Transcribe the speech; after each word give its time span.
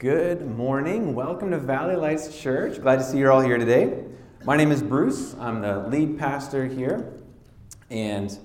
Good 0.00 0.46
morning. 0.56 1.14
Welcome 1.14 1.50
to 1.50 1.58
Valley 1.58 1.94
Lights 1.94 2.40
Church. 2.40 2.80
Glad 2.80 3.00
to 3.00 3.04
see 3.04 3.18
you're 3.18 3.30
all 3.30 3.42
here 3.42 3.58
today. 3.58 4.02
My 4.46 4.56
name 4.56 4.72
is 4.72 4.82
Bruce. 4.82 5.34
I'm 5.38 5.60
the 5.60 5.86
lead 5.88 6.18
pastor 6.18 6.64
here. 6.64 7.12
And 7.90 8.38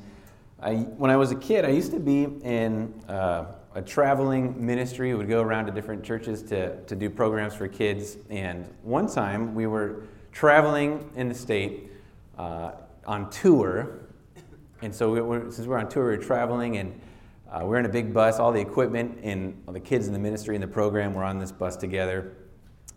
I, 0.61 0.73
when 0.73 1.09
I 1.09 1.15
was 1.15 1.31
a 1.31 1.35
kid, 1.35 1.63
I 1.63 1.69
used 1.69 1.93
to 1.93 1.99
be 2.01 2.23
in 2.23 2.93
uh, 3.07 3.45
a 3.73 3.81
traveling 3.81 4.65
ministry. 4.65 5.13
We 5.13 5.15
would 5.15 5.29
go 5.29 5.41
around 5.41 5.67
to 5.67 5.71
different 5.71 6.03
churches 6.03 6.43
to, 6.43 6.83
to 6.83 6.93
do 6.93 7.09
programs 7.09 7.55
for 7.55 7.69
kids. 7.69 8.17
And 8.29 8.69
one 8.83 9.07
time 9.07 9.55
we 9.55 9.65
were 9.65 10.03
traveling 10.33 11.09
in 11.15 11.29
the 11.29 11.35
state 11.35 11.89
uh, 12.37 12.71
on 13.07 13.29
tour. 13.29 13.99
And 14.81 14.93
so, 14.93 15.09
we 15.09 15.21
were, 15.21 15.49
since 15.49 15.69
we're 15.69 15.79
on 15.79 15.87
tour, 15.87 16.09
we 16.09 16.17
we're 16.17 16.21
traveling 16.21 16.75
and 16.79 16.99
uh, 17.51 17.61
we're 17.63 17.77
in 17.77 17.85
a 17.85 17.89
big 17.89 18.13
bus, 18.13 18.39
all 18.39 18.51
the 18.51 18.59
equipment 18.59 19.19
and 19.21 19.61
the 19.67 19.79
kids 19.79 20.07
in 20.07 20.13
the 20.13 20.19
ministry 20.19 20.55
and 20.55 20.63
the 20.63 20.67
program 20.67 21.13
were 21.13 21.23
on 21.23 21.39
this 21.39 21.51
bus 21.51 21.75
together. 21.75 22.35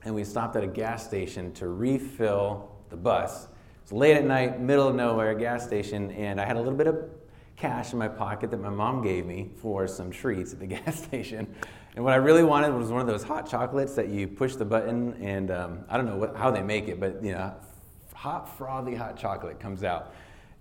And 0.05 0.15
we 0.15 0.25
stopped 0.25 0.57
at 0.57 0.65
a 0.65 0.69
gas 0.69 1.07
station 1.07 1.53
to 1.55 1.69
refill 1.69 2.71
the 2.89 2.97
bus. 2.97 3.49
It's 3.83 3.93
late 3.93 4.17
at 4.17 4.25
night, 4.25 4.61
middle 4.61 4.89
of 4.89 4.95
nowhere, 4.95 5.35
gas 5.35 5.65
station, 5.65 6.11
and 6.13 6.41
I 6.41 6.47
had 6.47 6.57
a 6.57 6.61
little 6.61 6.77
bit 6.77 6.87
of 6.87 7.11
cash 7.57 7.93
in 7.93 7.99
my 7.99 8.09
pocket 8.09 8.51
that 8.51 8.61
my 8.61 8.71
mom 8.71 9.03
gave 9.03 9.27
me 9.27 9.51
for 9.61 9.87
some 9.87 10.11
treats 10.11 10.53
at 10.53 10.61
the 10.61 10.67
gas 10.77 11.03
station. 11.05 11.55
And 11.95 12.05
what 12.05 12.15
I 12.15 12.17
really 12.17 12.45
wanted 12.45 12.73
was 12.75 12.91
one 12.91 13.01
of 13.01 13.07
those 13.07 13.25
hot 13.25 13.51
chocolates 13.51 13.95
that 13.95 14.09
you 14.09 14.29
push 14.29 14.55
the 14.55 14.65
button, 14.65 15.15
and 15.23 15.51
um, 15.51 15.85
I 15.89 15.97
don't 15.97 16.07
know 16.07 16.17
what, 16.17 16.37
how 16.37 16.51
they 16.51 16.63
make 16.63 16.89
it, 16.89 17.01
but 17.01 17.23
you 17.23 17.33
know, 17.33 17.53
hot, 18.15 18.57
frothy 18.57 18.95
hot 18.95 19.17
chocolate 19.17 19.59
comes 19.59 19.83
out. 19.83 20.15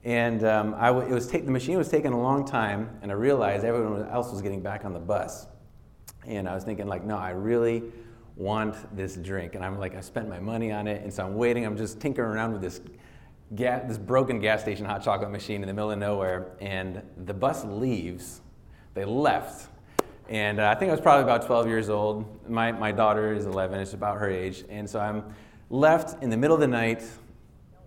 And 0.07 0.45
um, 0.45 0.73
it 0.73 1.09
was 1.09 1.29
ta- 1.29 1.39
the 1.39 1.51
machine 1.51 1.77
was 1.77 1.89
taking 1.89 2.13
a 2.13 2.21
long 2.21 2.45
time, 2.45 2.97
and 3.01 3.11
I 3.11 3.15
realized 3.15 3.65
everyone 3.65 4.07
else 4.07 4.31
was 4.31 4.41
getting 4.41 4.61
back 4.61 4.85
on 4.85 4.93
the 4.93 5.01
bus. 5.01 5.47
And 6.25 6.47
I 6.47 6.55
was 6.55 6.63
thinking, 6.63 6.87
like, 6.87 7.03
no, 7.03 7.17
I 7.17 7.31
really 7.31 7.83
want 8.37 8.95
this 8.95 9.17
drink. 9.17 9.55
And 9.55 9.65
I'm 9.65 9.77
like, 9.77 9.97
I 9.97 9.99
spent 9.99 10.29
my 10.29 10.39
money 10.39 10.71
on 10.71 10.87
it, 10.87 11.03
and 11.03 11.13
so 11.13 11.25
I'm 11.25 11.35
waiting. 11.35 11.65
I'm 11.65 11.75
just 11.75 11.99
tinkering 11.99 12.29
around 12.29 12.53
with 12.53 12.61
this, 12.61 12.79
ga- 13.53 13.85
this 13.85 13.97
broken 13.97 14.39
gas 14.39 14.61
station 14.61 14.85
hot 14.85 15.03
chocolate 15.03 15.29
machine 15.29 15.61
in 15.61 15.67
the 15.67 15.73
middle 15.73 15.91
of 15.91 15.99
nowhere. 15.99 16.53
And 16.61 17.01
the 17.25 17.33
bus 17.33 17.65
leaves. 17.65 18.39
They 18.93 19.03
left. 19.03 19.67
And 20.29 20.61
uh, 20.61 20.69
I 20.69 20.75
think 20.75 20.87
I 20.87 20.93
was 20.93 21.01
probably 21.01 21.23
about 21.23 21.45
12 21.45 21.67
years 21.67 21.89
old. 21.89 22.49
My, 22.49 22.71
my 22.71 22.93
daughter 22.93 23.33
is 23.33 23.45
11, 23.45 23.77
it's 23.81 23.93
about 23.93 24.19
her 24.19 24.29
age. 24.29 24.63
And 24.69 24.89
so 24.89 25.01
I'm 25.01 25.25
left 25.69 26.23
in 26.23 26.29
the 26.29 26.37
middle 26.37 26.55
of 26.55 26.61
the 26.61 26.67
night 26.67 27.03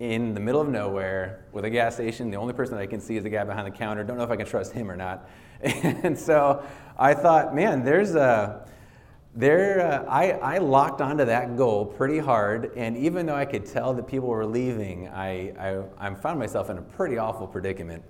in 0.01 0.33
the 0.33 0.39
middle 0.39 0.59
of 0.59 0.67
nowhere 0.67 1.45
with 1.51 1.63
a 1.63 1.69
gas 1.69 1.93
station. 1.93 2.31
The 2.31 2.37
only 2.37 2.55
person 2.55 2.75
I 2.75 2.87
can 2.87 2.99
see 2.99 3.17
is 3.17 3.23
the 3.23 3.29
guy 3.29 3.43
behind 3.43 3.67
the 3.67 3.77
counter. 3.77 4.03
Don't 4.03 4.17
know 4.17 4.23
if 4.23 4.31
I 4.31 4.35
can 4.35 4.47
trust 4.47 4.73
him 4.73 4.89
or 4.89 4.95
not. 4.95 5.29
And 5.63 6.17
so 6.17 6.65
I 6.97 7.13
thought, 7.13 7.53
man, 7.53 7.85
there's 7.85 8.15
a 8.15 8.67
there. 9.35 9.79
Uh, 9.79 10.09
I 10.09 10.31
I 10.31 10.57
locked 10.57 11.01
onto 11.01 11.25
that 11.25 11.55
goal 11.55 11.85
pretty 11.85 12.17
hard, 12.17 12.71
and 12.75 12.97
even 12.97 13.27
though 13.27 13.35
I 13.35 13.45
could 13.45 13.67
tell 13.67 13.93
that 13.93 14.07
people 14.07 14.27
were 14.27 14.43
leaving, 14.43 15.07
I 15.09 15.53
I, 15.59 15.83
I 15.99 16.15
found 16.15 16.39
myself 16.39 16.71
in 16.71 16.79
a 16.79 16.81
pretty 16.81 17.19
awful 17.19 17.45
predicament. 17.45 18.03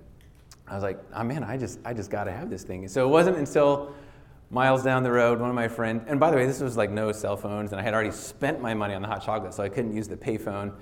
I 0.66 0.72
was 0.74 0.82
like, 0.82 0.98
oh 1.14 1.24
man, 1.24 1.44
I 1.44 1.58
just 1.58 1.78
I 1.84 1.92
just 1.92 2.10
got 2.10 2.24
to 2.24 2.32
have 2.32 2.48
this 2.48 2.62
thing. 2.62 2.88
So 2.88 3.06
it 3.06 3.10
wasn't 3.10 3.36
until 3.36 3.94
miles 4.48 4.82
down 4.82 5.02
the 5.02 5.12
road, 5.12 5.40
one 5.40 5.50
of 5.50 5.54
my 5.54 5.68
friends, 5.68 6.04
and 6.06 6.18
by 6.18 6.30
the 6.30 6.38
way, 6.38 6.46
this 6.46 6.60
was 6.60 6.78
like 6.78 6.90
no 6.90 7.12
cell 7.12 7.36
phones, 7.36 7.72
and 7.72 7.80
I 7.80 7.84
had 7.84 7.92
already 7.92 8.12
spent 8.12 8.62
my 8.62 8.72
money 8.72 8.94
on 8.94 9.02
the 9.02 9.08
hot 9.08 9.22
chocolate, 9.22 9.52
so 9.52 9.62
I 9.62 9.68
couldn't 9.68 9.94
use 9.94 10.08
the 10.08 10.16
payphone. 10.16 10.72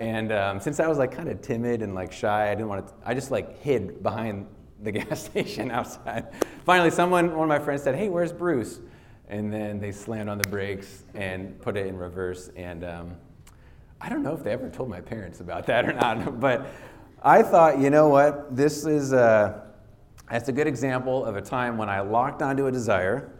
And 0.00 0.32
um, 0.32 0.60
since 0.60 0.80
I 0.80 0.88
was 0.88 0.96
like 0.96 1.12
kind 1.12 1.28
of 1.28 1.42
timid 1.42 1.82
and 1.82 1.94
like 1.94 2.10
shy, 2.10 2.50
I 2.50 2.54
didn't 2.54 2.68
want 2.68 2.88
to. 2.88 2.94
I 3.04 3.12
just 3.12 3.30
like 3.30 3.60
hid 3.60 4.02
behind 4.02 4.46
the 4.82 4.90
gas 4.90 5.26
station 5.26 5.70
outside. 5.70 6.28
Finally, 6.64 6.90
someone, 6.90 7.36
one 7.36 7.44
of 7.44 7.48
my 7.48 7.62
friends, 7.62 7.82
said, 7.82 7.94
"Hey, 7.94 8.08
where's 8.08 8.32
Bruce?" 8.32 8.80
And 9.28 9.52
then 9.52 9.78
they 9.78 9.92
slammed 9.92 10.30
on 10.30 10.38
the 10.38 10.48
brakes 10.48 11.04
and 11.14 11.60
put 11.60 11.76
it 11.76 11.86
in 11.86 11.96
reverse. 11.96 12.50
And 12.56 12.82
um, 12.82 13.16
I 14.00 14.08
don't 14.08 14.22
know 14.22 14.34
if 14.34 14.42
they 14.42 14.52
ever 14.52 14.70
told 14.70 14.88
my 14.88 15.02
parents 15.02 15.40
about 15.40 15.66
that 15.66 15.84
or 15.84 15.92
not, 15.92 16.40
but 16.40 16.66
I 17.22 17.42
thought, 17.42 17.78
you 17.78 17.90
know 17.90 18.08
what, 18.08 18.56
this 18.56 18.86
is 18.86 19.12
a, 19.12 19.70
that's 20.28 20.48
a 20.48 20.52
good 20.52 20.66
example 20.66 21.24
of 21.24 21.36
a 21.36 21.42
time 21.42 21.76
when 21.76 21.88
I 21.88 22.00
locked 22.00 22.42
onto 22.42 22.66
a 22.66 22.72
desire 22.72 23.30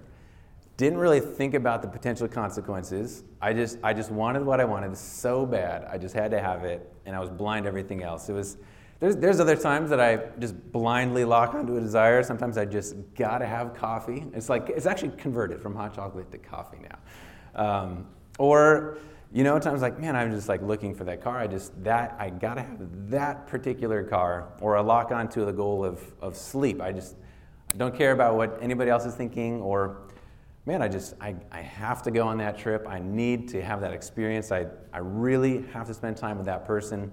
didn't 0.81 0.99
really 0.99 1.21
think 1.21 1.53
about 1.53 1.83
the 1.83 1.89
potential 1.89 2.27
consequences. 2.27 3.23
I 3.39 3.53
just, 3.53 3.79
I 3.85 3.93
just 3.93 4.11
wanted 4.11 4.43
what 4.43 4.61
I 4.61 4.65
wanted 4.65 4.97
so 4.97 5.45
bad. 5.45 5.85
I 5.85 5.99
just 5.99 6.15
had 6.15 6.31
to 6.31 6.41
have 6.41 6.65
it, 6.65 6.91
and 7.05 7.15
I 7.15 7.21
was 7.21 7.29
blind 7.29 7.65
to 7.65 7.69
everything 7.69 8.03
else. 8.03 8.31
It 8.31 8.33
was, 8.33 8.57
there's, 8.99 9.15
there's 9.17 9.41
other 9.41 9.57
times 9.57 9.91
that 9.91 10.01
I 10.01 10.21
just 10.39 10.73
blindly 10.73 11.27
lock 11.27 11.53
onto 11.53 11.77
a 11.77 11.81
desire. 11.81 12.23
Sometimes 12.23 12.57
I 12.57 12.65
just 12.65 12.97
gotta 13.15 13.45
have 13.45 13.75
coffee. 13.75 14.25
It's 14.33 14.49
like, 14.49 14.71
it's 14.71 14.87
actually 14.87 15.11
converted 15.19 15.61
from 15.61 15.75
hot 15.75 15.95
chocolate 15.95 16.33
to 16.33 16.39
coffee 16.39 16.79
now. 16.89 17.62
Um, 17.62 18.07
or, 18.39 18.97
you 19.35 19.45
know, 19.45 19.59
times 19.59 19.83
like, 19.83 20.01
man, 20.01 20.17
I'm 20.17 20.31
just 20.31 20.49
like 20.49 20.62
looking 20.62 20.95
for 20.95 21.05
that 21.05 21.23
car. 21.23 21.37
I 21.37 21.47
just, 21.47 21.85
that, 21.85 22.17
I 22.19 22.31
gotta 22.31 22.62
have 22.62 23.11
that 23.11 23.47
particular 23.47 24.03
car. 24.03 24.49
Or 24.62 24.79
I 24.79 24.81
lock 24.81 25.12
onto 25.12 25.45
the 25.45 25.53
goal 25.53 25.85
of, 25.85 26.01
of 26.23 26.37
sleep. 26.37 26.81
I 26.81 26.91
just, 26.91 27.17
I 27.75 27.77
don't 27.77 27.95
care 27.95 28.12
about 28.12 28.37
what 28.37 28.59
anybody 28.62 28.91
else 28.91 29.05
is 29.05 29.15
thinking 29.15 29.61
or 29.61 30.09
man, 30.70 30.82
I 30.82 30.86
just, 30.86 31.14
I, 31.20 31.34
I 31.50 31.62
have 31.62 32.00
to 32.04 32.12
go 32.12 32.28
on 32.28 32.38
that 32.38 32.56
trip. 32.56 32.86
I 32.88 33.00
need 33.00 33.48
to 33.48 33.60
have 33.60 33.81
that 33.81 33.92
experience. 33.92 34.53
I, 34.53 34.66
I 34.92 34.98
really 34.98 35.64
have 35.72 35.88
to 35.88 35.94
spend 35.94 36.16
time 36.16 36.36
with 36.36 36.47
that 36.47 36.64
person. 36.64 37.10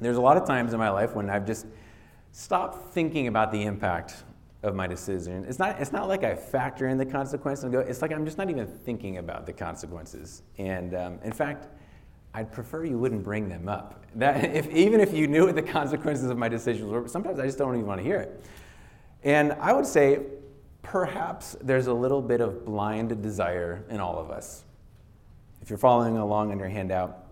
There's 0.00 0.16
a 0.16 0.20
lot 0.20 0.36
of 0.36 0.48
times 0.48 0.72
in 0.72 0.80
my 0.80 0.90
life 0.90 1.14
when 1.14 1.30
I've 1.30 1.46
just 1.46 1.66
stopped 2.32 2.92
thinking 2.92 3.28
about 3.28 3.52
the 3.52 3.62
impact 3.62 4.24
of 4.64 4.74
my 4.74 4.88
decision. 4.88 5.44
It's 5.48 5.60
not, 5.60 5.80
it's 5.80 5.92
not 5.92 6.08
like 6.08 6.24
I 6.24 6.34
factor 6.34 6.88
in 6.88 6.98
the 6.98 7.06
consequences 7.06 7.62
and 7.62 7.72
go, 7.72 7.78
it's 7.78 8.02
like 8.02 8.10
I'm 8.10 8.24
just 8.24 8.36
not 8.36 8.50
even 8.50 8.66
thinking 8.66 9.18
about 9.18 9.46
the 9.46 9.52
consequences. 9.52 10.42
And 10.58 10.96
um, 10.96 11.20
in 11.22 11.30
fact, 11.30 11.68
I'd 12.34 12.50
prefer 12.50 12.84
you 12.84 12.98
wouldn't 12.98 13.22
bring 13.22 13.48
them 13.48 13.68
up. 13.68 14.04
That, 14.16 14.44
if, 14.56 14.68
even 14.70 15.00
if 15.00 15.14
you 15.14 15.28
knew 15.28 15.46
what 15.46 15.54
the 15.54 15.62
consequences 15.62 16.30
of 16.30 16.36
my 16.36 16.48
decisions 16.48 16.90
were, 16.90 17.06
sometimes 17.06 17.38
I 17.38 17.46
just 17.46 17.58
don't 17.58 17.76
even 17.76 17.86
want 17.86 18.00
to 18.00 18.04
hear 18.04 18.18
it. 18.18 18.44
And 19.22 19.52
I 19.60 19.72
would 19.72 19.86
say 19.86 20.18
perhaps 20.82 21.56
there's 21.60 21.86
a 21.86 21.94
little 21.94 22.20
bit 22.20 22.40
of 22.40 22.64
blind 22.64 23.22
desire 23.22 23.84
in 23.88 24.00
all 24.00 24.18
of 24.18 24.30
us. 24.30 24.64
If 25.62 25.70
you're 25.70 25.78
following 25.78 26.16
along 26.18 26.50
on 26.50 26.58
your 26.58 26.68
handout, 26.68 27.24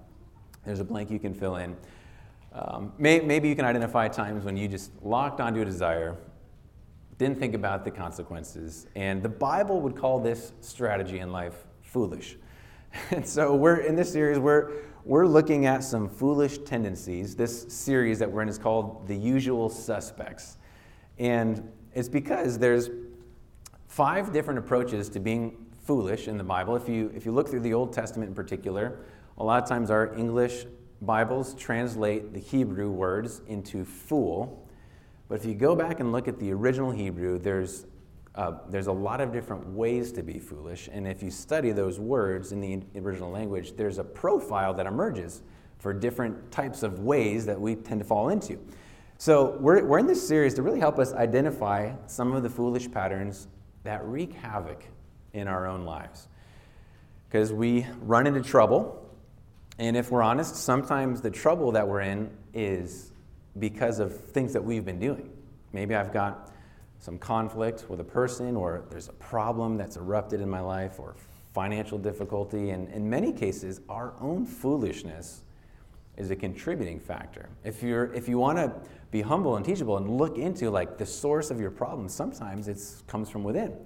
there's 0.65 0.81
a 0.81 0.85
blank 0.85 1.11
you 1.11 1.19
can 1.19 1.35
fill 1.35 1.57
in. 1.57 1.77
Um, 2.53 2.93
may, 2.99 3.21
maybe 3.21 3.49
you 3.49 3.57
can 3.57 3.65
identify 3.65 4.09
times 4.09 4.45
when 4.45 4.57
you 4.57 4.69
just 4.69 4.91
locked 5.03 5.41
onto 5.41 5.61
a 5.61 5.65
desire, 5.65 6.17
didn't 7.19 7.39
think 7.39 7.55
about 7.55 7.85
the 7.85 7.91
consequences, 7.91 8.87
and 8.95 9.23
the 9.23 9.29
Bible 9.29 9.81
would 9.81 9.97
call 9.97 10.21
this 10.21 10.53
strategy 10.61 11.19
in 11.19 11.33
life 11.33 11.65
foolish. 11.83 12.37
And 13.13 13.25
so 13.25 13.55
we're 13.55 13.77
in 13.77 13.95
this 13.95 14.11
series, 14.11 14.41
we're, 14.41 14.73
we're 15.05 15.27
looking 15.27 15.67
at 15.67 15.85
some 15.85 16.09
foolish 16.09 16.59
tendencies. 16.59 17.37
This 17.37 17.67
series 17.69 18.19
that 18.19 18.31
we're 18.31 18.43
in 18.43 18.49
is 18.49 18.59
called 18.59 19.07
The 19.07 19.15
Usual 19.15 19.69
Suspects. 19.69 20.57
And 21.17 21.71
it's 21.95 22.09
because 22.09 22.59
there's 22.59 22.91
five 23.91 24.33
different 24.33 24.57
approaches 24.57 25.09
to 25.09 25.19
being 25.19 25.67
foolish 25.83 26.29
in 26.29 26.39
the 26.39 26.45
Bible. 26.45 26.77
If 26.77 26.89
you, 26.89 27.13
if 27.13 27.27
you 27.27 27.33
look 27.33 27.49
through 27.49 27.61
the 27.61 27.75
Old 27.75 27.93
Testament 27.93 28.29
in 28.29 28.35
particular, 28.37 29.01
a 29.37 29.43
lot 29.43 29.61
of 29.61 29.69
times 29.69 29.91
our 29.91 30.15
English 30.15 30.65
Bibles 31.03 31.55
translate 31.55 32.33
the 32.33 32.39
Hebrew 32.39 32.89
words 32.93 33.43
into 33.49 33.85
fool. 33.85 34.65
But 35.29 35.41
if 35.41 35.45
you 35.45 35.55
go 35.55 35.75
back 35.75 35.99
and 35.99 36.13
look 36.13 36.29
at 36.29 36.39
the 36.39 36.53
original 36.53 36.93
Hebrew, 36.93 37.41
there's, 37.41 37.87
uh, 38.37 38.59
there's 38.69 38.87
a 38.87 38.93
lot 38.93 39.21
of 39.21 39.33
different 39.33 39.67
ways 39.67 40.13
to 40.13 40.23
be 40.23 40.39
foolish. 40.39 40.89
And 40.93 41.09
if 41.09 41.21
you 41.21 41.31
study 41.33 41.73
those 41.73 41.99
words 41.99 42.53
in 42.53 42.61
the 42.61 42.83
original 43.01 43.33
language, 43.33 43.75
there's 43.77 43.99
a 43.99 44.05
profile 44.05 44.73
that 44.75 44.87
emerges 44.87 45.43
for 45.81 45.93
different 45.93 46.53
types 46.53 46.85
of 46.85 47.01
ways 47.01 47.45
that 47.47 47.61
we 47.61 47.75
tend 47.75 47.99
to 48.01 48.07
fall 48.07 48.29
into. 48.29 48.57
So 49.19 49.57
we're, 49.59 49.85
we're 49.85 49.99
in 49.99 50.07
this 50.07 50.27
series 50.27 50.55
to 50.55 50.63
really 50.63 50.79
help 50.79 51.01
us 51.01 51.13
identify 51.13 51.93
some 52.07 52.33
of 52.35 52.45
the 52.45 52.51
foolish 52.51 52.89
patterns 52.89 53.49
that 53.85 54.05
wreak 54.05 54.35
havoc 54.35 54.85
in 55.33 55.49
our 55.49 55.67
own 55.67 55.85
lives. 55.85 56.29
Because 57.29 57.53
we 57.53 57.87
run 58.03 58.27
into 58.27 58.43
trouble, 58.43 59.09
and 59.79 59.97
if 59.97 60.11
we're 60.11 60.23
honest, 60.23 60.57
sometimes 60.57 61.21
the 61.21 61.31
trouble 61.31 61.73
that 61.73 61.87
we're 61.87 62.01
in 62.01 62.31
is 62.53 63.13
because 63.59 63.99
of 63.99 64.19
things 64.19 64.53
that 64.53 64.63
we've 64.63 64.85
been 64.85 64.99
doing. 64.99 65.31
Maybe 65.73 65.95
I've 65.95 66.13
got 66.13 66.51
some 66.99 67.19
conflict 67.19 67.89
with 67.89 68.01
a 68.01 68.05
person, 68.05 68.57
or 68.57 68.83
there's 68.91 69.09
a 69.09 69.15
problem 69.15 69.77
that's 69.77 69.97
erupted 69.97 70.41
in 70.41 70.51
my 70.51 70.61
life, 70.61 70.99
or 70.99 71.15
financial 71.55 71.99
difficulty, 71.99 72.71
and 72.71 72.89
in 72.93 73.09
many 73.09 73.33
cases, 73.33 73.81
our 73.89 74.13
own 74.21 74.45
foolishness 74.45 75.43
is 76.17 76.31
a 76.31 76.37
contributing 76.37 77.01
factor. 77.01 77.49
If 77.65 77.83
you're 77.83 78.13
if 78.13 78.29
you 78.29 78.39
want 78.39 78.59
to 78.59 78.73
be 79.11 79.23
humble 79.23 79.57
and 79.57 79.65
teachable 79.65 79.97
and 79.97 80.09
look 80.11 80.39
into 80.39 80.71
like 80.71 80.99
the 80.99 81.07
source 81.07 81.51
of 81.51 81.61
your 81.61 81.71
problem, 81.71 82.09
sometimes 82.09 82.69
it 82.69 82.79
comes 83.07 83.29
from 83.29 83.45
within. 83.45 83.77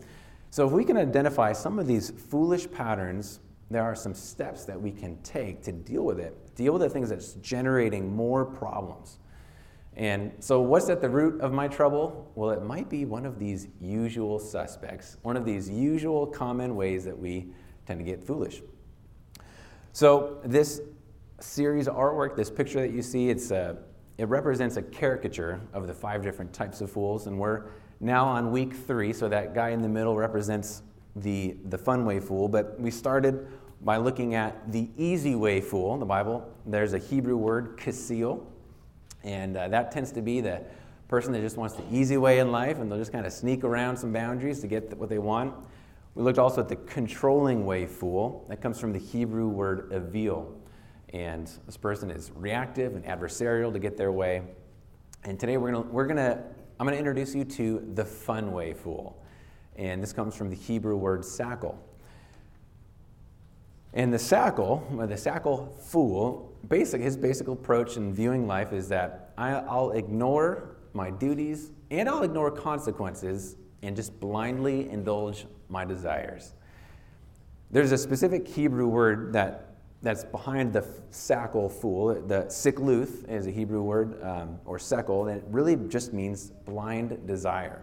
So 0.51 0.67
if 0.67 0.73
we 0.73 0.85
can 0.85 0.97
identify 0.97 1.53
some 1.53 1.79
of 1.79 1.87
these 1.87 2.11
foolish 2.11 2.71
patterns, 2.71 3.41
there 3.71 3.83
are 3.83 3.95
some 3.95 4.15
steps 4.15 4.65
that 4.65 4.81
we 4.81 4.93
can 4.93 5.17
take 5.23 5.63
to 5.63 5.73
deal 5.73 6.05
with 6.05 6.21
it. 6.21 6.55
Deal 6.55 6.75
with 6.75 6.83
the 6.83 6.89
things 6.89 7.09
that's 7.09 7.35
generating 7.35 8.15
more 8.15 8.45
problems. 8.45 9.19
And 9.97 10.33
so, 10.41 10.61
what's 10.61 10.89
at 10.89 11.01
the 11.01 11.09
root 11.09 11.41
of 11.41 11.53
my 11.53 11.69
trouble? 11.69 12.31
Well, 12.35 12.51
it 12.51 12.63
might 12.63 12.89
be 12.89 13.05
one 13.05 13.25
of 13.25 13.39
these 13.39 13.69
usual 13.81 14.39
suspects, 14.39 15.19
one 15.23 15.37
of 15.37 15.45
these 15.45 15.69
usual 15.69 16.27
common 16.27 16.75
ways 16.75 17.05
that 17.05 17.17
we 17.17 17.49
tend 17.87 18.01
to 18.01 18.05
get 18.05 18.23
foolish. 18.23 18.61
So, 19.93 20.41
this 20.45 20.81
series 21.45 21.87
artwork, 21.87 22.37
this 22.37 22.51
picture 22.51 22.81
that 22.81 22.93
you 22.93 23.03
see, 23.03 23.29
it's 23.29 23.51
a, 23.51 23.77
it 24.19 24.29
represents 24.29 24.77
a 24.77 24.83
caricature 24.83 25.61
of 25.73 25.87
the 25.87 25.95
five 25.95 26.23
different 26.23 26.53
types 26.53 26.81
of 26.81 26.91
fools, 26.91 27.27
and 27.27 27.39
we're 27.39 27.67
now 28.01 28.27
on 28.27 28.51
week 28.51 28.75
three, 28.75 29.13
so 29.13 29.29
that 29.29 29.55
guy 29.55 29.71
in 29.71 29.83
the 29.83 29.89
middle 29.89 30.17
represents 30.17 30.83
the, 31.17 31.57
the 31.67 31.79
fun 31.79 32.05
way 32.05 32.19
fool. 32.19 32.49
But 32.49 32.79
we 32.81 32.91
started 32.91 33.47
by 33.83 33.99
looking 33.99 34.35
at 34.35 34.73
the 34.73 34.89
easy 34.97 35.35
way 35.35 35.61
fool 35.61 35.95
in 35.95 36.01
the 36.01 36.07
Bible. 36.07 36.51
There's 36.67 36.93
a 36.93 36.99
Hebrew 36.99 37.37
word, 37.37 37.77
kasil, 37.77 38.45
and 39.23 39.57
uh, 39.57 39.69
that 39.69 39.93
tends 39.93 40.13
to 40.13 40.23
be 40.23 40.41
the 40.41 40.63
person 41.09 41.33
that 41.33 41.41
just 41.41 41.57
wants 41.57 41.75
the 41.75 41.85
easy 41.93 42.17
way 42.17 42.39
in 42.39 42.51
life, 42.51 42.79
and 42.79 42.91
they'll 42.91 42.99
just 42.99 43.13
kind 43.13 43.27
of 43.27 43.33
sneak 43.33 43.63
around 43.63 43.97
some 43.97 44.13
boundaries 44.13 44.61
to 44.61 44.67
get 44.67 44.97
what 44.97 45.09
they 45.09 45.19
want. 45.19 45.55
We 46.15 46.23
looked 46.23 46.39
also 46.39 46.61
at 46.61 46.69
the 46.69 46.77
controlling 46.77 47.67
way 47.67 47.87
fool. 47.87 48.47
That 48.49 48.61
comes 48.61 48.81
from 48.81 48.93
the 48.93 48.99
Hebrew 48.99 49.49
word 49.49 49.93
avil. 49.93 50.61
And 51.15 51.49
this 51.65 51.77
person 51.77 52.11
is 52.11 52.33
reactive 52.35 52.97
and 52.97 53.05
adversarial 53.05 53.73
to 53.73 53.79
get 53.79 53.97
their 53.97 54.11
way. 54.11 54.43
And 55.23 55.39
today 55.39 55.57
we're 55.57 55.71
gonna, 55.71 55.87
we're 55.87 56.09
gonna, 56.09 56.43
I'm 56.81 56.89
to 56.89 56.99
introduce 56.99 57.37
you 57.37 57.45
to 57.45 57.89
the 57.95 58.05
fun 58.05 58.51
way 58.51 58.75
fool. 58.75 59.23
And 59.77 60.03
this 60.03 60.13
comes 60.13 60.35
from 60.35 60.51
the 60.51 60.57
Hebrew 60.57 60.97
word 60.97 61.21
sackle. 61.21 61.77
And 63.93 64.13
the 64.13 64.19
sackle, 64.19 64.83
the 65.09 65.15
sackle 65.15 65.79
fool, 65.79 66.53
basic, 66.69 67.01
his 67.01 67.17
basic 67.17 67.47
approach 67.47 67.97
in 67.97 68.13
viewing 68.13 68.49
life 68.49 68.73
is 68.73 68.89
that 68.89 69.33
I, 69.39 69.53
I'll 69.53 69.93
ignore 69.93 70.79
my 70.95 71.13
duties 71.13 71.71
and 71.93 72.09
I'll 72.09 72.25
ignore 72.25 72.51
consequences 72.51 73.55
and 73.83 73.95
just 73.95 74.19
blindly 74.19 74.91
indulge 74.91 75.47
my 75.69 75.85
desires. 75.85 76.55
There's 77.71 77.93
a 77.93 77.99
specific 77.99 78.49
Hebrew 78.49 78.89
word 78.89 79.33
that 79.35 79.74
that's 80.05 80.23
behind 80.23 80.73
the 80.73 80.83
sackle 81.11 81.73
fool. 81.73 82.15
The 82.15 82.45
sikluth 82.45 83.29
is 83.29 83.47
a 83.47 83.51
Hebrew 83.51 83.83
word, 83.83 84.23
um, 84.23 84.59
or 84.67 84.79
sekel, 84.79 85.29
and 85.29 85.39
it 85.39 85.45
really 85.49 85.77
just 85.89 86.13
means 86.13 86.51
blind 86.67 87.27
desire. 87.27 87.83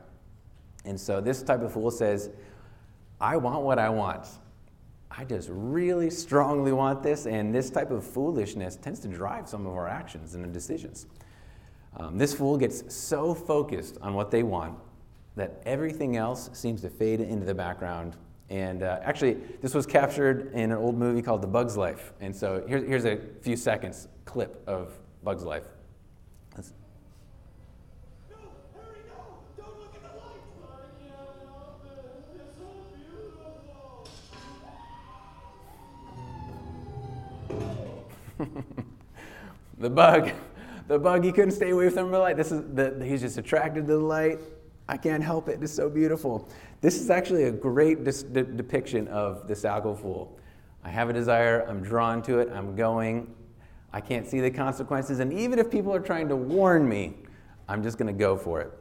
And 0.85 0.99
so 0.99 1.19
this 1.19 1.41
type 1.41 1.61
of 1.61 1.73
fool 1.73 1.89
says, 1.89 2.29
I 3.19 3.37
want 3.37 3.63
what 3.63 3.79
I 3.79 3.89
want. 3.89 4.27
I 5.09 5.25
just 5.25 5.49
really 5.51 6.09
strongly 6.09 6.71
want 6.71 7.03
this, 7.03 7.25
and 7.25 7.53
this 7.53 7.69
type 7.69 7.91
of 7.91 8.05
foolishness 8.05 8.77
tends 8.77 8.99
to 9.01 9.07
drive 9.07 9.49
some 9.49 9.65
of 9.65 9.73
our 9.73 9.87
actions 9.87 10.35
and 10.35 10.45
our 10.45 10.51
decisions. 10.51 11.07
Um, 11.97 12.17
this 12.17 12.33
fool 12.33 12.57
gets 12.57 12.93
so 12.93 13.33
focused 13.33 13.97
on 14.01 14.13
what 14.13 14.31
they 14.31 14.43
want 14.43 14.77
that 15.35 15.61
everything 15.65 16.17
else 16.17 16.49
seems 16.53 16.81
to 16.81 16.89
fade 16.89 17.19
into 17.19 17.45
the 17.45 17.53
background 17.55 18.15
and 18.51 18.83
uh, 18.83 18.99
actually, 19.01 19.37
this 19.61 19.73
was 19.73 19.85
captured 19.85 20.51
in 20.51 20.73
an 20.73 20.77
old 20.77 20.97
movie 20.97 21.21
called 21.21 21.41
The 21.41 21.47
Bug's 21.47 21.77
Life. 21.77 22.11
And 22.19 22.35
so 22.35 22.61
here's, 22.67 22.85
here's 22.85 23.05
a 23.05 23.17
few 23.41 23.55
seconds 23.55 24.09
clip 24.25 24.61
of 24.67 24.99
Bug's 25.23 25.45
Life. 25.45 25.63
The 39.77 39.89
bug, 39.89 40.31
the 40.87 40.99
bug, 40.99 41.23
he 41.23 41.31
couldn't 41.31 41.51
stay 41.51 41.71
away 41.71 41.89
from 41.89 42.11
the 42.11 42.19
light. 42.19 42.37
This 42.37 42.51
is 42.51 42.61
the, 42.75 43.03
he's 43.03 43.21
just 43.21 43.39
attracted 43.39 43.87
to 43.87 43.93
the 43.93 43.99
light. 43.99 44.39
I 44.91 44.97
can't 44.97 45.23
help 45.23 45.47
it. 45.47 45.63
It's 45.63 45.71
so 45.71 45.89
beautiful. 45.89 46.49
This 46.81 46.99
is 46.99 47.09
actually 47.09 47.45
a 47.45 47.51
great 47.51 48.03
de- 48.03 48.43
depiction 48.43 49.07
of 49.07 49.47
the 49.47 49.53
sackle 49.53 49.97
fool. 49.97 50.37
I 50.83 50.89
have 50.89 51.09
a 51.09 51.13
desire, 51.13 51.65
I'm 51.65 51.81
drawn 51.81 52.21
to 52.23 52.39
it, 52.39 52.49
I'm 52.53 52.75
going, 52.75 53.33
I 53.93 54.01
can't 54.01 54.27
see 54.27 54.41
the 54.41 54.51
consequences, 54.51 55.19
and 55.19 55.31
even 55.31 55.59
if 55.59 55.71
people 55.71 55.95
are 55.95 56.01
trying 56.01 56.27
to 56.27 56.35
warn 56.35 56.89
me, 56.89 57.13
I'm 57.69 57.81
just 57.83 57.97
going 57.97 58.13
to 58.13 58.19
go 58.19 58.35
for 58.35 58.59
it. 58.59 58.73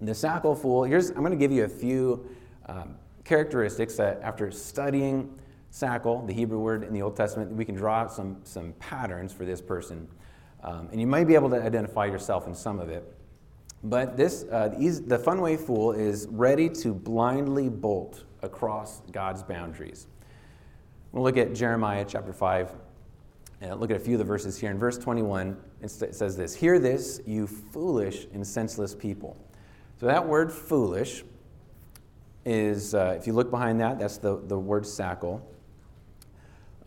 The 0.00 0.12
sackle 0.12 0.58
fool, 0.58 0.84
here's, 0.84 1.10
I'm 1.10 1.20
going 1.20 1.32
to 1.32 1.36
give 1.36 1.52
you 1.52 1.64
a 1.64 1.68
few 1.68 2.26
um, 2.64 2.94
characteristics 3.24 3.94
that 3.96 4.22
after 4.22 4.50
studying 4.50 5.38
sackle, 5.70 6.26
the 6.26 6.32
Hebrew 6.32 6.60
word 6.60 6.82
in 6.82 6.94
the 6.94 7.02
Old 7.02 7.14
Testament, 7.14 7.52
we 7.52 7.66
can 7.66 7.74
draw 7.74 8.06
some, 8.06 8.38
some 8.44 8.72
patterns 8.78 9.34
for 9.34 9.44
this 9.44 9.60
person. 9.60 10.08
Um, 10.62 10.88
and 10.92 10.98
you 10.98 11.06
might 11.06 11.26
be 11.26 11.34
able 11.34 11.50
to 11.50 11.62
identify 11.62 12.06
yourself 12.06 12.46
in 12.46 12.54
some 12.54 12.80
of 12.80 12.88
it. 12.88 13.15
But 13.86 14.16
this, 14.16 14.44
uh, 14.50 14.74
the 15.06 15.18
fun 15.18 15.40
way 15.40 15.56
fool 15.56 15.92
is 15.92 16.26
ready 16.28 16.68
to 16.70 16.92
blindly 16.92 17.68
bolt 17.68 18.24
across 18.42 19.00
God's 19.12 19.44
boundaries. 19.44 20.08
We'll 21.12 21.22
look 21.22 21.36
at 21.36 21.54
Jeremiah 21.54 22.04
chapter 22.06 22.32
5 22.32 22.74
and 23.60 23.78
look 23.78 23.92
at 23.92 23.96
a 23.96 24.00
few 24.00 24.14
of 24.14 24.18
the 24.18 24.24
verses 24.24 24.58
here. 24.58 24.72
In 24.72 24.78
verse 24.78 24.98
21, 24.98 25.56
it 25.82 25.88
says 25.88 26.36
this 26.36 26.52
Hear 26.52 26.80
this, 26.80 27.20
you 27.26 27.46
foolish 27.46 28.26
and 28.34 28.44
senseless 28.44 28.92
people. 28.92 29.36
So 30.00 30.06
that 30.06 30.26
word 30.26 30.50
foolish 30.50 31.22
is, 32.44 32.92
uh, 32.92 33.14
if 33.16 33.28
you 33.28 33.34
look 33.34 33.52
behind 33.52 33.80
that, 33.82 34.00
that's 34.00 34.18
the, 34.18 34.42
the 34.48 34.58
word 34.58 34.82
sackle. 34.82 35.40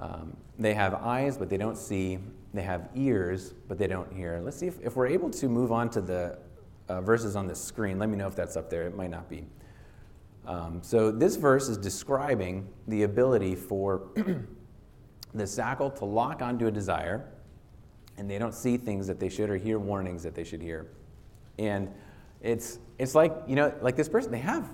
Um, 0.02 0.36
they 0.58 0.74
have 0.74 0.96
eyes, 0.96 1.38
but 1.38 1.50
they 1.50 1.58
don't 1.58 1.78
see. 1.78 2.20
They 2.54 2.64
have 2.64 2.90
ears, 2.94 3.54
but 3.70 3.78
they 3.78 3.88
don't 3.88 4.12
hear. 4.12 4.42
Let's 4.44 4.58
see 4.58 4.68
if, 4.68 4.82
if 4.82 4.98
we're 4.98 5.08
able 5.08 5.30
to 5.30 5.48
move 5.48 5.72
on 5.72 5.90
to 5.92 6.02
the 6.02 6.40
uh, 6.90 7.02
verses 7.02 7.36
on 7.36 7.48
the 7.48 7.56
screen. 7.56 8.00
Let 8.00 8.10
me 8.10 8.18
know 8.18 8.28
if 8.28 8.36
that's 8.36 8.58
up 8.58 8.70
there. 8.70 8.84
It 8.84 8.96
might 8.96 9.10
not 9.10 9.30
be. 9.30 9.46
Um, 10.46 10.80
so 10.82 11.12
this 11.12 11.36
verse 11.36 11.70
is 11.70 11.78
describing 11.78 12.68
the 12.88 13.04
ability 13.04 13.56
for 13.56 14.10
the 15.34 15.44
sackle 15.44 15.96
to 16.00 16.06
lock 16.06 16.42
onto 16.42 16.68
a 16.68 16.72
desire, 16.72 17.30
and 18.18 18.30
they 18.30 18.40
don't 18.40 18.54
see 18.54 18.76
things 18.76 19.08
that 19.08 19.20
they 19.20 19.30
should 19.30 19.50
or 19.50 19.58
hear 19.58 19.80
warnings 19.80 20.24
that 20.24 20.36
they 20.36 20.44
should 20.44 20.62
hear. 20.62 20.88
And 21.58 21.90
it's 22.42 22.80
it's 22.98 23.16
like 23.16 23.34
you 23.48 23.56
know 23.56 23.74
like 23.82 23.96
this 23.96 24.10
person 24.10 24.32
they 24.32 24.40
have 24.40 24.70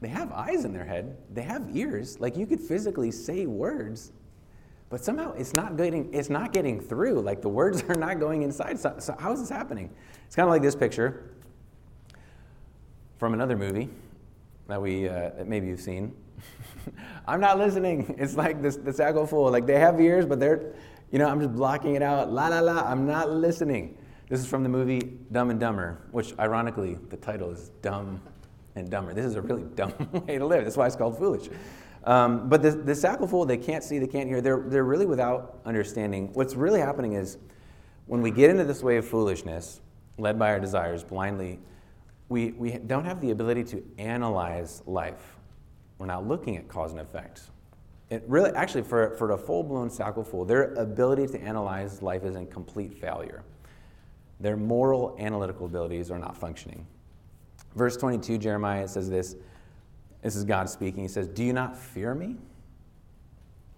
they 0.00 0.08
have 0.08 0.30
eyes 0.32 0.64
in 0.64 0.72
their 0.72 0.84
head 0.84 1.16
they 1.32 1.42
have 1.42 1.68
ears 1.74 2.20
like 2.20 2.36
you 2.36 2.46
could 2.46 2.60
physically 2.60 3.10
say 3.10 3.46
words 3.46 4.12
but 4.88 5.04
somehow 5.04 5.32
it's 5.32 5.52
not 5.54 5.76
getting 5.76 6.12
it's 6.14 6.30
not 6.30 6.52
getting 6.52 6.80
through 6.80 7.20
like 7.20 7.42
the 7.42 7.48
words 7.48 7.82
are 7.88 7.96
not 7.96 8.20
going 8.20 8.42
inside 8.42 8.78
so, 8.78 8.94
so 8.98 9.16
how 9.18 9.32
is 9.32 9.40
this 9.40 9.48
happening 9.48 9.90
it's 10.26 10.36
kind 10.36 10.46
of 10.46 10.50
like 10.50 10.62
this 10.62 10.76
picture 10.76 11.31
from 13.22 13.34
another 13.34 13.56
movie 13.56 13.88
that 14.66 14.82
we 14.82 15.08
uh, 15.08 15.30
that 15.36 15.46
maybe 15.46 15.68
you've 15.68 15.78
seen. 15.78 16.12
I'm 17.28 17.38
not 17.38 17.56
listening. 17.56 18.16
It's 18.18 18.34
like 18.34 18.60
this 18.60 18.74
the 18.74 18.90
sackle 18.90 19.28
fool. 19.28 19.48
Like 19.48 19.64
they 19.64 19.78
have 19.78 20.00
ears, 20.00 20.26
but 20.26 20.40
they're, 20.40 20.74
you 21.12 21.20
know, 21.20 21.28
I'm 21.28 21.38
just 21.38 21.54
blocking 21.54 21.94
it 21.94 22.02
out. 22.02 22.32
La 22.32 22.48
la 22.48 22.58
la. 22.58 22.80
I'm 22.80 23.06
not 23.06 23.30
listening. 23.30 23.96
This 24.28 24.40
is 24.40 24.46
from 24.46 24.64
the 24.64 24.68
movie 24.68 24.98
Dumb 25.30 25.50
and 25.50 25.60
Dumber, 25.60 26.02
which 26.10 26.36
ironically 26.40 26.98
the 27.10 27.16
title 27.16 27.52
is 27.52 27.70
Dumb 27.80 28.20
and 28.74 28.90
Dumber. 28.90 29.14
This 29.14 29.26
is 29.26 29.36
a 29.36 29.40
really 29.40 29.62
dumb 29.76 29.94
way 30.26 30.38
to 30.38 30.44
live. 30.44 30.64
That's 30.64 30.76
why 30.76 30.88
it's 30.88 30.96
called 30.96 31.16
foolish. 31.16 31.48
Um, 32.02 32.48
but 32.48 32.60
the, 32.60 32.72
the 32.72 32.92
sackle 32.92 33.30
fool, 33.30 33.44
they 33.44 33.56
can't 33.56 33.84
see, 33.84 34.00
they 34.00 34.08
can't 34.08 34.28
hear. 34.28 34.40
They're, 34.40 34.64
they're 34.66 34.82
really 34.82 35.06
without 35.06 35.60
understanding. 35.64 36.32
What's 36.32 36.56
really 36.56 36.80
happening 36.80 37.12
is 37.12 37.38
when 38.06 38.20
we 38.20 38.32
get 38.32 38.50
into 38.50 38.64
this 38.64 38.82
way 38.82 38.96
of 38.96 39.06
foolishness, 39.06 39.80
led 40.18 40.40
by 40.40 40.50
our 40.50 40.58
desires 40.58 41.04
blindly, 41.04 41.60
we, 42.32 42.52
we 42.52 42.72
don't 42.72 43.04
have 43.04 43.20
the 43.20 43.30
ability 43.30 43.62
to 43.64 43.84
analyze 43.98 44.82
life. 44.86 45.36
We're 45.98 46.06
not 46.06 46.26
looking 46.26 46.56
at 46.56 46.66
cause 46.66 46.90
and 46.90 47.00
effect. 47.00 47.42
It 48.08 48.24
really, 48.26 48.50
actually, 48.52 48.82
for, 48.82 49.14
for 49.16 49.32
a 49.32 49.38
full 49.38 49.62
blown 49.62 49.90
sackle 49.90 50.26
fool, 50.26 50.46
their 50.46 50.72
ability 50.74 51.26
to 51.28 51.40
analyze 51.40 52.00
life 52.00 52.24
is 52.24 52.34
in 52.34 52.46
complete 52.46 52.94
failure. 52.94 53.44
Their 54.40 54.56
moral 54.56 55.14
analytical 55.20 55.66
abilities 55.66 56.10
are 56.10 56.18
not 56.18 56.34
functioning. 56.34 56.86
Verse 57.76 57.98
22, 57.98 58.38
Jeremiah 58.38 58.88
says 58.88 59.10
this. 59.10 59.36
This 60.22 60.34
is 60.34 60.44
God 60.44 60.70
speaking. 60.70 61.02
He 61.02 61.08
says, 61.08 61.28
Do 61.28 61.44
you 61.44 61.52
not 61.52 61.76
fear 61.76 62.14
me? 62.14 62.36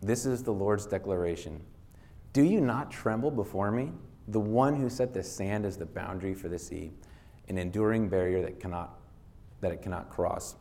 This 0.00 0.26
is 0.26 0.44
the 0.44 0.52
Lord's 0.52 0.86
declaration. 0.86 1.60
Do 2.32 2.44
you 2.44 2.60
not 2.60 2.90
tremble 2.90 3.32
before 3.32 3.72
me, 3.72 3.90
the 4.28 4.40
one 4.40 4.76
who 4.76 4.88
set 4.88 5.12
the 5.12 5.22
sand 5.22 5.64
as 5.66 5.76
the 5.76 5.86
boundary 5.86 6.34
for 6.34 6.48
the 6.48 6.58
sea? 6.58 6.92
An 7.48 7.58
enduring 7.58 8.08
barrier 8.08 8.42
that, 8.42 8.60
cannot, 8.60 8.98
that 9.60 9.72
it 9.72 9.82
cannot 9.82 10.10
cross. 10.10 10.56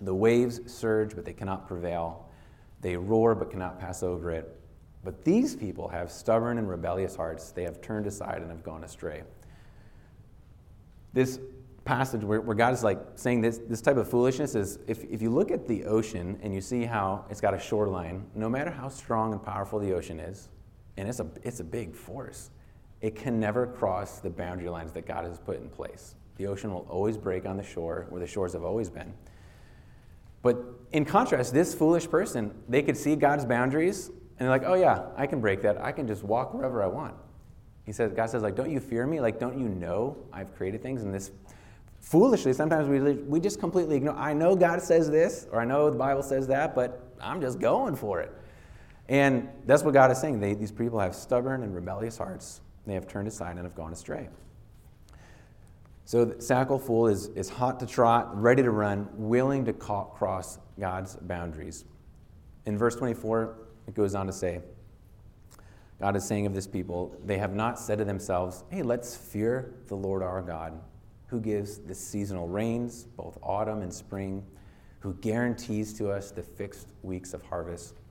The 0.00 0.14
waves 0.14 0.60
surge, 0.66 1.14
but 1.14 1.24
they 1.24 1.32
cannot 1.32 1.68
prevail. 1.68 2.28
They 2.80 2.96
roar, 2.96 3.34
but 3.34 3.50
cannot 3.50 3.78
pass 3.78 4.02
over 4.02 4.30
it. 4.30 4.58
But 5.04 5.24
these 5.24 5.56
people 5.56 5.88
have 5.88 6.10
stubborn 6.10 6.58
and 6.58 6.68
rebellious 6.68 7.16
hearts. 7.16 7.50
They 7.50 7.64
have 7.64 7.80
turned 7.80 8.06
aside 8.06 8.38
and 8.42 8.50
have 8.50 8.62
gone 8.62 8.84
astray. 8.84 9.22
This 11.12 11.40
passage 11.84 12.22
where, 12.22 12.40
where 12.40 12.56
God 12.56 12.72
is 12.72 12.84
like 12.84 12.98
saying 13.16 13.40
this, 13.40 13.58
this 13.58 13.80
type 13.80 13.96
of 13.96 14.08
foolishness 14.08 14.54
is 14.54 14.78
if, 14.86 15.02
if 15.04 15.20
you 15.20 15.30
look 15.30 15.50
at 15.50 15.66
the 15.66 15.84
ocean 15.84 16.38
and 16.42 16.54
you 16.54 16.60
see 16.60 16.84
how 16.84 17.24
it's 17.28 17.40
got 17.40 17.54
a 17.54 17.58
shoreline, 17.58 18.24
no 18.34 18.48
matter 18.48 18.70
how 18.70 18.88
strong 18.88 19.32
and 19.32 19.42
powerful 19.42 19.78
the 19.78 19.92
ocean 19.92 20.20
is, 20.20 20.48
and 20.96 21.08
it's 21.08 21.20
a, 21.20 21.26
it's 21.42 21.60
a 21.60 21.64
big 21.64 21.94
force, 21.94 22.50
it 23.02 23.16
can 23.16 23.38
never 23.38 23.66
cross 23.66 24.20
the 24.20 24.30
boundary 24.30 24.68
lines 24.70 24.92
that 24.92 25.06
God 25.06 25.24
has 25.24 25.38
put 25.38 25.60
in 25.60 25.68
place. 25.68 26.14
The 26.36 26.46
ocean 26.46 26.72
will 26.72 26.86
always 26.88 27.18
break 27.18 27.44
on 27.44 27.56
the 27.56 27.62
shore 27.62 28.06
where 28.08 28.20
the 28.20 28.26
shores 28.26 28.52
have 28.54 28.64
always 28.64 28.88
been. 28.88 29.12
But 30.40 30.56
in 30.92 31.04
contrast, 31.04 31.52
this 31.52 31.74
foolish 31.74 32.08
person, 32.08 32.54
they 32.68 32.82
could 32.82 32.96
see 32.96 33.16
God's 33.16 33.44
boundaries 33.44 34.08
and 34.08 34.38
they're 34.38 34.48
like, 34.48 34.64
oh 34.64 34.74
yeah, 34.74 35.06
I 35.16 35.26
can 35.26 35.40
break 35.40 35.62
that. 35.62 35.80
I 35.80 35.92
can 35.92 36.06
just 36.06 36.22
walk 36.22 36.54
wherever 36.54 36.82
I 36.82 36.86
want. 36.86 37.14
He 37.84 37.92
says, 37.92 38.12
God 38.12 38.30
says, 38.30 38.42
like, 38.42 38.54
don't 38.54 38.70
you 38.70 38.80
fear 38.80 39.06
me? 39.06 39.20
Like, 39.20 39.40
don't 39.40 39.58
you 39.58 39.68
know 39.68 40.16
I've 40.32 40.54
created 40.54 40.82
things? 40.82 41.02
And 41.02 41.12
this 41.12 41.32
foolishly, 42.00 42.52
sometimes 42.52 42.88
we, 42.88 43.00
we 43.00 43.40
just 43.40 43.58
completely 43.58 43.96
ignore. 43.96 44.14
I 44.14 44.32
know 44.32 44.54
God 44.54 44.80
says 44.80 45.10
this, 45.10 45.48
or 45.50 45.60
I 45.60 45.64
know 45.64 45.90
the 45.90 45.98
Bible 45.98 46.22
says 46.22 46.46
that, 46.46 46.74
but 46.76 47.14
I'm 47.20 47.40
just 47.40 47.58
going 47.58 47.96
for 47.96 48.20
it. 48.20 48.32
And 49.08 49.48
that's 49.66 49.82
what 49.82 49.94
God 49.94 50.12
is 50.12 50.18
saying. 50.18 50.38
They, 50.38 50.54
these 50.54 50.70
people 50.70 51.00
have 51.00 51.14
stubborn 51.14 51.64
and 51.64 51.74
rebellious 51.74 52.16
hearts. 52.16 52.60
They 52.86 52.94
have 52.94 53.06
turned 53.06 53.28
aside 53.28 53.56
and 53.56 53.64
have 53.64 53.74
gone 53.74 53.92
astray. 53.92 54.28
So 56.04 56.24
the 56.24 56.34
Sackle 56.34 56.80
Fool 56.80 57.06
is, 57.06 57.28
is 57.28 57.48
hot 57.48 57.78
to 57.80 57.86
trot, 57.86 58.40
ready 58.40 58.62
to 58.62 58.70
run, 58.70 59.08
willing 59.14 59.64
to 59.66 59.72
cross 59.72 60.58
God's 60.78 61.16
boundaries. 61.16 61.84
In 62.66 62.76
verse 62.76 62.96
24, 62.96 63.56
it 63.86 63.94
goes 63.94 64.14
on 64.14 64.26
to 64.26 64.32
say, 64.32 64.60
God 66.00 66.16
is 66.16 66.26
saying 66.26 66.46
of 66.46 66.54
this 66.54 66.66
people, 66.66 67.16
they 67.24 67.38
have 67.38 67.54
not 67.54 67.78
said 67.78 67.98
to 67.98 68.04
themselves, 68.04 68.64
Hey, 68.70 68.82
let's 68.82 69.16
fear 69.16 69.74
the 69.86 69.94
Lord 69.94 70.22
our 70.22 70.42
God, 70.42 70.80
who 71.28 71.40
gives 71.40 71.78
the 71.78 71.94
seasonal 71.94 72.48
rains, 72.48 73.04
both 73.16 73.38
autumn 73.42 73.82
and 73.82 73.94
spring, 73.94 74.44
who 74.98 75.14
guarantees 75.14 75.92
to 75.94 76.10
us 76.10 76.32
the 76.32 76.42
fixed 76.42 76.88
weeks 77.02 77.34
of 77.34 77.42
harvest. 77.42 78.01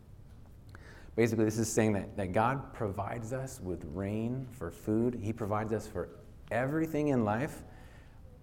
Basically, 1.15 1.45
this 1.45 1.57
is 1.57 1.71
saying 1.71 1.93
that, 1.93 2.15
that 2.17 2.31
God 2.31 2.73
provides 2.73 3.33
us 3.33 3.59
with 3.61 3.85
rain 3.93 4.47
for 4.51 4.71
food, 4.71 5.19
He 5.21 5.33
provides 5.33 5.73
us 5.73 5.87
for 5.87 6.09
everything 6.51 7.09
in 7.09 7.25
life. 7.25 7.63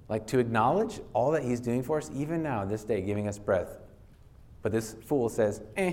Like 0.08 0.26
to 0.28 0.38
acknowledge 0.38 1.00
all 1.12 1.30
that 1.32 1.42
He's 1.42 1.60
doing 1.60 1.82
for 1.82 1.98
us, 1.98 2.10
even 2.14 2.42
now, 2.42 2.64
this 2.64 2.84
day, 2.84 3.00
giving 3.02 3.28
us 3.28 3.38
breath. 3.38 3.78
But 4.62 4.72
this 4.72 4.96
fool 5.04 5.28
says, 5.28 5.62
eh, 5.76 5.92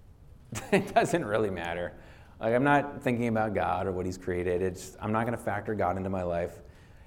it 0.72 0.94
doesn't 0.94 1.24
really 1.24 1.50
matter. 1.50 1.92
Like, 2.40 2.54
I'm 2.54 2.64
not 2.64 3.02
thinking 3.02 3.28
about 3.28 3.54
God 3.54 3.86
or 3.86 3.92
what 3.92 4.06
He's 4.06 4.18
created. 4.18 4.62
It's, 4.62 4.96
I'm 5.00 5.12
not 5.12 5.26
going 5.26 5.36
to 5.36 5.42
factor 5.42 5.74
God 5.74 5.96
into 5.96 6.10
my 6.10 6.22
life. 6.22 6.52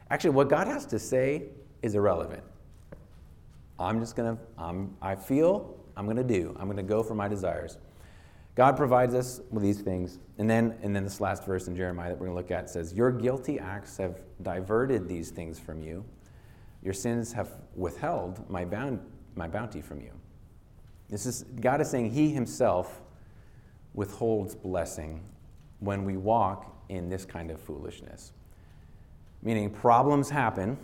Actually, 0.10 0.32
what 0.32 0.50
God 0.50 0.68
has 0.68 0.86
to 0.88 1.00
say 1.00 1.46
is 1.82 1.96
irrelevant. 1.96 2.44
I'm 3.80 4.00
just 4.00 4.16
going 4.16 4.38
to, 4.38 4.88
I 5.02 5.16
feel, 5.16 5.76
I'm 5.98 6.06
going 6.06 6.18
to 6.18 6.24
do. 6.24 6.56
I'm 6.60 6.66
going 6.66 6.78
to 6.78 6.84
go 6.84 7.04
for 7.04 7.16
my 7.16 7.28
desires. 7.28 7.78
God 8.56 8.78
provides 8.78 9.16
us 9.16 9.42
with 9.50 9.64
these 9.64 9.82
things. 9.82 10.20
And 10.38 10.50
then, 10.50 10.78
and 10.84 10.96
then 10.96 11.04
this 11.04 11.20
last 11.20 11.44
verse 11.46 11.68
in 11.68 11.76
Jeremiah 11.76 12.10
that 12.10 12.20
we're 12.20 12.28
going 12.28 12.38
to 12.38 12.42
look 12.42 12.52
at 12.52 12.70
says, 12.70 12.94
Your 12.94 13.12
guilty 13.12 13.60
acts 13.60 13.98
have 13.98 14.20
diverted 14.42 15.08
these 15.08 15.32
things 15.32 15.60
from 15.60 15.82
you. 15.82 16.06
Your 16.84 16.94
sins 16.94 17.34
have 17.34 17.50
withheld 17.76 18.48
my, 18.50 18.66
bound, 18.66 19.00
my 19.36 19.48
bounty 19.48 19.82
from 19.82 20.02
you. 20.02 20.12
This 21.10 21.26
is, 21.26 21.44
God 21.62 21.82
is 21.82 21.90
saying 21.90 22.12
He 22.12 22.32
Himself 22.32 23.02
withholds 23.94 24.56
blessing 24.56 25.24
when 25.80 26.04
we 26.06 26.18
walk 26.18 26.76
in 26.90 27.10
this 27.10 27.26
kind 27.26 27.50
of 27.50 27.60
foolishness. 27.60 28.34
Meaning, 29.42 29.70
problems 29.70 30.30
happen. 30.30 30.78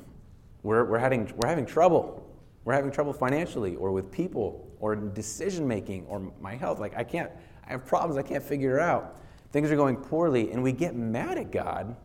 We're, 0.64 0.86
we're, 0.86 1.00
having, 1.00 1.32
we're 1.38 1.48
having 1.48 1.66
trouble. 1.66 2.26
We're 2.66 2.74
having 2.74 2.92
trouble 2.92 3.14
financially 3.14 3.76
or 3.76 3.92
with 3.92 4.12
people 4.12 4.68
or 4.80 4.96
decision 4.96 5.68
making 5.68 6.06
or 6.08 6.32
my 6.42 6.56
health. 6.56 6.80
Like, 6.80 6.96
I 6.96 7.04
can't, 7.04 7.32
I 7.70 7.74
have 7.74 7.86
problems 7.86 8.18
I 8.18 8.24
can't 8.24 8.44
figure 8.44 8.80
out. 8.80 9.16
Things 9.52 9.72
are 9.72 9.76
going 9.76 9.96
poorly, 9.96 10.52
and 10.52 10.62
we 10.62 10.72
get 10.72 10.96
mad 10.96 11.38
at 11.38 11.52
God. 11.52 11.96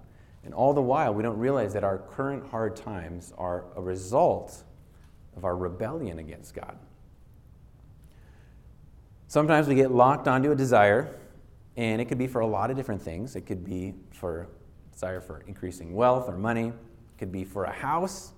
And 0.45 0.53
all 0.53 0.75
the 0.75 0.83
while, 0.83 1.15
we 1.15 1.23
don't 1.23 1.39
realize 1.39 1.73
that 1.73 1.85
our 1.85 1.99
current 1.99 2.47
hard 2.51 2.77
times 2.77 3.33
are 3.39 3.65
a 3.77 3.81
result 3.81 4.63
of 5.37 5.45
our 5.45 5.57
rebellion 5.57 6.19
against 6.19 6.55
God. 6.55 6.77
Sometimes 9.27 9.67
we 9.67 9.75
get 9.75 9.91
locked 9.91 10.29
onto 10.29 10.53
a 10.53 10.55
desire, 10.55 11.17
and 11.77 12.01
it 12.01 12.05
could 12.05 12.19
be 12.19 12.27
for 12.27 12.41
a 12.41 12.47
lot 12.47 12.71
of 12.71 12.77
different 12.77 13.01
things. 13.01 13.37
It 13.37 13.47
could 13.47 13.65
be 13.65 13.95
for 14.13 14.49
desire 14.93 15.21
for 15.21 15.43
increasing 15.47 15.95
wealth 15.95 16.29
or 16.29 16.37
money. 16.37 16.69
It 16.69 17.19
could 17.19 17.33
be 17.33 17.45
for 17.45 17.65
a 17.65 17.73
house. 17.73 18.33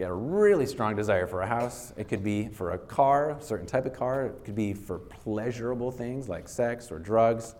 Get 0.00 0.08
a 0.08 0.14
really 0.14 0.64
strong 0.64 0.96
desire 0.96 1.26
for 1.26 1.42
a 1.42 1.46
house. 1.46 1.92
It 1.94 2.08
could 2.08 2.24
be 2.24 2.48
for 2.48 2.70
a 2.70 2.78
car, 2.78 3.32
a 3.32 3.42
certain 3.42 3.66
type 3.66 3.84
of 3.84 3.92
car. 3.92 4.24
It 4.24 4.46
could 4.46 4.54
be 4.54 4.72
for 4.72 4.98
pleasurable 4.98 5.92
things 5.92 6.26
like 6.26 6.48
sex 6.48 6.90
or 6.90 6.98
drugs. 6.98 7.54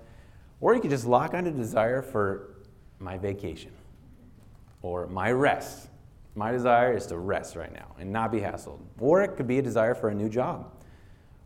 Or 0.63 0.75
you 0.75 0.81
could 0.81 0.89
just 0.89 1.05
lock 1.05 1.35
onto 1.35 1.51
desire 1.51 2.01
for 2.01 2.63
my 2.99 3.19
vacation 3.19 3.73
or 4.81 5.07
my 5.07 5.31
rest. 5.33 5.91
My 6.35 6.51
desire 6.51 6.97
is 6.97 7.05
to 7.09 7.19
rest 7.19 7.57
right 7.57 7.75
now 7.75 7.95
and 7.99 8.11
not 8.11 8.33
be 8.33 8.39
hassled. 8.39 8.81
Or 8.99 9.21
it 9.21 9.37
could 9.37 9.47
be 9.47 9.59
a 9.59 9.63
desire 9.63 9.95
for 9.95 10.09
a 10.09 10.15
new 10.15 10.31
job 10.31 10.73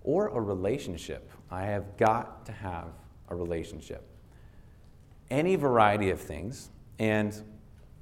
or 0.04 0.28
a 0.28 0.40
relationship. 0.40 1.28
I 1.50 1.62
have 1.62 1.96
got 1.96 2.46
to 2.46 2.52
have 2.52 2.90
a 3.30 3.34
relationship. 3.34 4.06
Any 5.28 5.56
variety 5.56 6.10
of 6.10 6.20
things, 6.20 6.70
and 7.00 7.42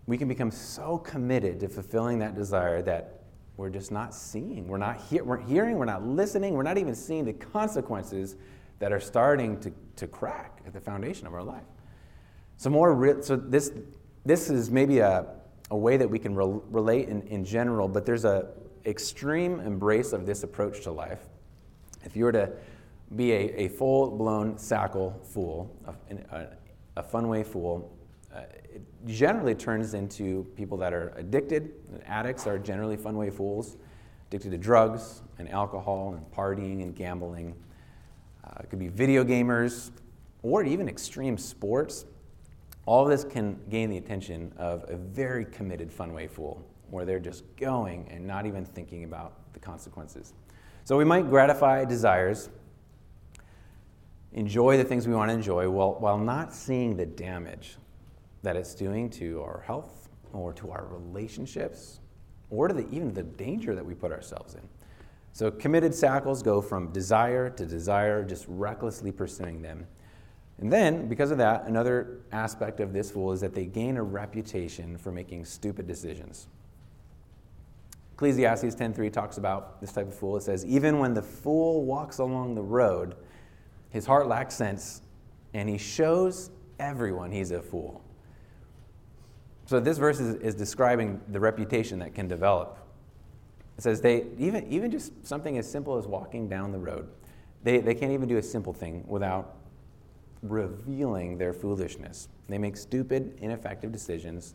we 0.07 0.19
can 0.19 0.29
become 0.29 0.51
so 0.51 0.99
committed 0.99 1.61
to 1.61 1.69
fulfilling 1.69 2.19
that 2.21 2.35
desire 2.35 2.83
that 2.83 3.21
we're 3.57 3.71
just 3.71 3.93
not 3.93 4.15
seeing. 4.15 4.67
We're 4.67 4.79
not 4.79 5.01
he- 5.09 5.21
we're 5.21 5.39
hearing, 5.39 5.77
we're 5.77 5.85
not 5.85 6.05
listening, 6.05 6.55
we're 6.55 6.63
not 6.63 6.79
even 6.79 6.95
seeing 6.95 7.25
the 7.25 7.33
consequences 7.33 8.37
that 8.79 8.93
are 8.93 9.01
starting 9.01 9.61
to, 9.61 9.73
to 9.97 10.07
crack 10.09 10.61
at 10.67 10.73
the 10.73 10.81
foundation 10.81 11.27
of 11.27 11.35
our 11.35 11.43
life. 11.43 11.63
So, 12.57 12.71
more 12.71 12.95
re- 12.95 13.23
so 13.23 13.37
this, 13.37 13.73
this 14.25 14.51
is 14.51 14.71
maybe 14.71 14.99
a, 14.99 15.27
a 15.71 15.77
way 15.77 15.97
that 15.97 16.09
we 16.09 16.19
can 16.19 16.35
re- 16.35 16.61
relate 16.71 17.09
in, 17.09 17.23
in 17.23 17.45
general, 17.45 17.87
but 17.89 18.05
there's 18.05 18.25
a 18.25 18.49
extreme 18.85 19.61
embrace 19.61 20.13
of 20.13 20.27
this 20.27 20.43
approach 20.43 20.83
to 20.83 20.91
life 20.91 21.21
if 22.05 22.17
you 22.17 22.25
were 22.25 22.33
to 22.33 22.51
be 23.15 23.33
a, 23.33 23.63
a 23.63 23.69
full 23.69 24.11
blown 24.11 24.55
Sackle 24.55 25.25
fool, 25.25 25.71
a, 25.87 26.37
a, 26.37 26.49
a 26.97 27.03
Funway 27.03 27.47
fool, 27.47 27.91
uh, 28.35 28.41
it 28.73 28.83
generally 29.07 29.55
turns 29.55 29.95
into 29.95 30.45
people 30.57 30.79
that 30.79 30.93
are 30.93 31.13
addicted. 31.17 31.73
Addicts 32.07 32.47
are 32.47 32.59
generally 32.59 32.97
Funway 32.97 33.33
fools, 33.33 33.77
addicted 34.29 34.51
to 34.51 34.59
drugs 34.59 35.23
and 35.39 35.51
alcohol 35.51 36.15
and 36.15 36.25
partying 36.33 36.83
and 36.83 36.95
gambling. 36.95 37.55
Uh, 38.45 38.61
it 38.61 38.71
could 38.71 38.79
be 38.79 38.89
video 38.89 39.25
gamers 39.25 39.91
or 40.43 40.65
even 40.65 40.89
extreme 40.89 41.37
sports. 41.37 42.07
All 42.87 43.05
of 43.05 43.11
this 43.11 43.25
can 43.25 43.61
gain 43.71 43.91
the 43.91 43.99
attention 43.99 44.53
of 44.57 44.85
a 44.89 44.97
very 44.97 45.45
committed 45.45 45.91
Funway 45.91 46.29
fool, 46.29 46.65
where 46.91 47.05
they're 47.05 47.21
just 47.21 47.45
going 47.57 48.09
and 48.11 48.27
not 48.27 48.47
even 48.47 48.65
thinking 48.65 49.05
about 49.05 49.53
the 49.53 49.61
consequences. 49.61 50.33
So 50.85 50.97
we 50.97 51.05
might 51.05 51.29
gratify 51.29 51.85
desires, 51.85 52.49
enjoy 54.33 54.79
the 54.79 54.85
things 54.85 55.07
we 55.07 55.15
want 55.15 55.29
to 55.29 55.35
enjoy, 55.35 55.69
while, 55.69 55.95
while 56.01 56.19
not 56.19 56.53
seeing 56.53 56.97
the 56.97 57.07
damage 57.07 57.77
that 58.43 58.57
it's 58.57 58.75
doing 58.75 59.09
to 59.11 59.41
our 59.43 59.63
health 59.67 60.09
or 60.33 60.53
to 60.55 60.71
our 60.71 60.87
relationships 60.87 62.01
or 62.51 62.69
to 62.69 62.75
the, 62.75 62.89
even 62.91 63.13
the 63.15 63.23
danger 63.23 63.75
that 63.75 63.85
we 63.85 63.95
put 63.95 64.13
ourselves 64.13 64.55
in. 64.55 64.63
So 65.33 65.51
committed 65.51 65.95
sackles 65.95 66.43
go 66.43 66.61
from 66.61 66.93
desire 66.93 67.49
to 67.51 67.67
desire, 67.67 68.23
just 68.23 68.45
recklessly 68.49 69.13
pursuing 69.13 69.63
them. 69.63 69.87
And 70.59 70.71
then, 70.71 71.09
because 71.09 71.31
of 71.31 71.39
that, 71.39 71.67
another 71.67 72.21
aspect 72.31 72.81
of 72.81 72.93
this 72.93 73.11
fool 73.11 73.33
is 73.33 73.41
that 73.41 73.55
they 73.55 73.65
gain 73.65 73.97
a 73.97 74.03
reputation 74.03 74.99
for 74.99 75.11
making 75.11 75.47
stupid 75.47 75.87
decisions. 75.87 76.47
Ecclesiastes 78.15 78.75
10:3 78.75 79.11
talks 79.11 79.39
about 79.39 79.81
this 79.81 79.93
type 79.93 80.07
of 80.07 80.15
fool. 80.15 80.37
It 80.37 80.43
says, 80.43 80.65
"Even 80.67 80.99
when 80.99 81.15
the 81.15 81.23
fool 81.23 81.85
walks 81.85 82.19
along 82.19 82.55
the 82.55 82.63
road, 82.63 83.17
his 83.91 84.07
heart 84.07 84.29
lacks 84.29 84.55
sense, 84.55 85.03
and 85.55 85.69
he 85.69 85.79
shows 85.79 86.51
everyone 86.79 87.33
he's 87.33 87.51
a 87.51 87.61
fool." 87.61 88.03
So 89.67 89.81
this 89.81 89.99
verse 89.99 90.21
is, 90.21 90.35
is 90.37 90.55
describing 90.55 91.21
the 91.29 91.41
reputation 91.41 91.99
that 92.01 92.15
can 92.15 92.29
develop. 92.29 92.79
It 93.79 93.83
says 93.83 94.01
they 94.01 94.27
even 94.39 94.67
even 94.71 94.91
just 94.91 95.27
something 95.27 95.59
as 95.59 95.71
simple 95.71 95.97
as 95.97 96.07
walking 96.07 96.49
down 96.49 96.73
the 96.73 96.79
road, 96.79 97.09
they, 97.63 97.79
they 97.79 97.95
can't 97.95 98.13
even 98.13 98.29
do 98.29 98.39
a 98.39 98.43
simple 98.43 98.73
thing 98.73 99.05
without 99.07 99.57
revealing 100.43 101.39
their 101.39 101.53
foolishness. 101.53 102.29
They 102.49 102.59
make 102.59 102.77
stupid, 102.77 103.39
ineffective 103.41 103.93
decisions, 103.93 104.55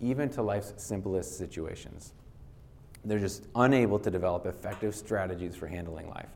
even 0.00 0.28
to 0.30 0.42
life's 0.42 0.74
simplest 0.76 1.38
situations. 1.38 2.12
They're 3.04 3.20
just 3.20 3.46
unable 3.54 3.98
to 4.00 4.10
develop 4.10 4.46
effective 4.46 4.94
strategies 4.94 5.54
for 5.54 5.66
handling 5.66 6.08
life. 6.08 6.28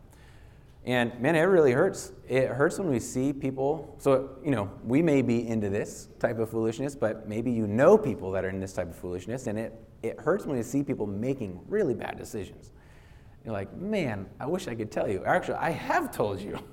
And 0.88 1.20
man, 1.20 1.36
it 1.36 1.40
really 1.40 1.72
hurts. 1.72 2.12
It 2.26 2.48
hurts 2.48 2.78
when 2.78 2.88
we 2.88 2.98
see 2.98 3.30
people. 3.30 3.94
So, 3.98 4.30
you 4.42 4.50
know, 4.50 4.70
we 4.82 5.02
may 5.02 5.20
be 5.20 5.46
into 5.46 5.68
this 5.68 6.08
type 6.18 6.38
of 6.38 6.48
foolishness, 6.48 6.96
but 6.96 7.28
maybe 7.28 7.50
you 7.50 7.66
know 7.66 7.98
people 7.98 8.32
that 8.32 8.42
are 8.42 8.48
in 8.48 8.58
this 8.58 8.72
type 8.72 8.88
of 8.88 8.96
foolishness, 8.96 9.48
and 9.48 9.58
it, 9.58 9.78
it 10.02 10.18
hurts 10.18 10.46
when 10.46 10.56
you 10.56 10.62
see 10.62 10.82
people 10.82 11.06
making 11.06 11.60
really 11.68 11.92
bad 11.92 12.16
decisions. 12.16 12.72
You're 13.44 13.52
like, 13.52 13.70
man, 13.76 14.26
I 14.40 14.46
wish 14.46 14.66
I 14.66 14.74
could 14.74 14.90
tell 14.90 15.10
you. 15.10 15.22
Actually, 15.26 15.58
I 15.58 15.70
have 15.70 16.10
told 16.10 16.40
you. 16.40 16.58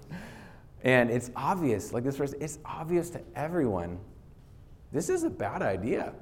And 0.84 1.10
it's 1.10 1.32
obvious, 1.36 1.94
like 1.94 2.04
this 2.04 2.16
verse, 2.16 2.36
it's 2.40 2.60
obvious 2.64 3.10
to 3.10 3.22
everyone 3.36 3.98
this 4.92 5.10
is 5.10 5.24
a 5.24 5.32
bad 5.32 5.64
idea. 5.64 6.14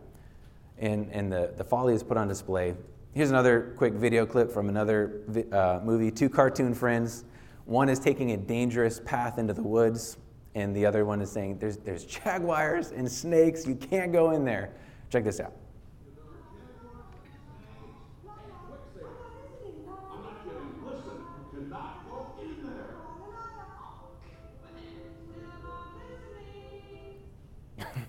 And, 0.77 1.11
and 1.11 1.29
the, 1.29 1.53
the 1.57 1.65
folly 1.65 1.93
is 1.93 2.01
put 2.01 2.15
on 2.15 2.29
display 2.29 2.75
here's 3.13 3.29
another 3.29 3.73
quick 3.77 3.93
video 3.93 4.25
clip 4.25 4.51
from 4.51 4.69
another 4.69 5.21
uh, 5.51 5.79
movie 5.83 6.11
two 6.11 6.29
cartoon 6.29 6.73
friends. 6.73 7.25
One 7.65 7.89
is 7.89 7.99
taking 7.99 8.31
a 8.31 8.37
dangerous 8.37 8.99
path 8.99 9.37
into 9.37 9.53
the 9.53 9.61
woods, 9.61 10.17
and 10.55 10.75
the 10.75 10.85
other 10.85 11.05
one 11.05 11.21
is 11.21 11.31
saying, 11.31 11.59
There's, 11.59 11.77
there's 11.77 12.05
jaguars 12.05 12.91
and 12.91 13.09
snakes, 13.09 13.65
you 13.65 13.75
can't 13.75 14.11
go 14.11 14.31
in 14.31 14.43
there. 14.43 14.73
Check 15.09 15.23
this 15.23 15.39
out. 15.39 15.53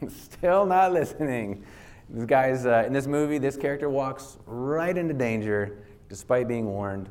Still 0.08 0.66
not 0.66 0.92
listening. 0.92 1.64
This 2.10 2.26
guy's 2.26 2.66
uh, 2.66 2.84
in 2.86 2.92
this 2.92 3.06
movie. 3.06 3.38
This 3.38 3.56
character 3.56 3.88
walks 3.88 4.38
right 4.46 4.96
into 4.96 5.14
danger, 5.14 5.78
despite 6.08 6.48
being 6.48 6.66
warned. 6.66 7.08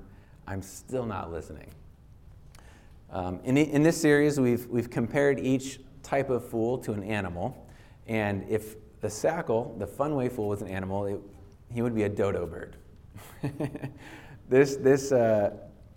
I'm 0.47 0.61
still 0.61 1.05
not 1.05 1.31
listening. 1.31 1.69
Um, 3.13 3.39
in, 3.43 3.57
in 3.57 3.83
this 3.83 4.01
series, 4.01 4.39
we've, 4.39 4.65
we've 4.65 4.89
compared 4.89 5.39
each 5.39 5.79
type 6.01 6.31
of 6.31 6.49
fool 6.49 6.79
to 6.79 6.93
an 6.93 7.03
animal. 7.03 7.55
And 8.07 8.43
if 8.49 8.75
the 9.01 9.07
sackle, 9.07 9.77
the 9.77 9.85
funway 9.85 10.31
fool, 10.31 10.49
was 10.49 10.63
an 10.63 10.67
animal, 10.67 11.05
it, 11.05 11.21
he 11.71 11.83
would 11.83 11.93
be 11.93 12.03
a 12.03 12.09
dodo 12.09 12.47
bird. 12.47 12.75
this, 14.49 14.77
this, 14.77 15.11
uh, 15.11 15.51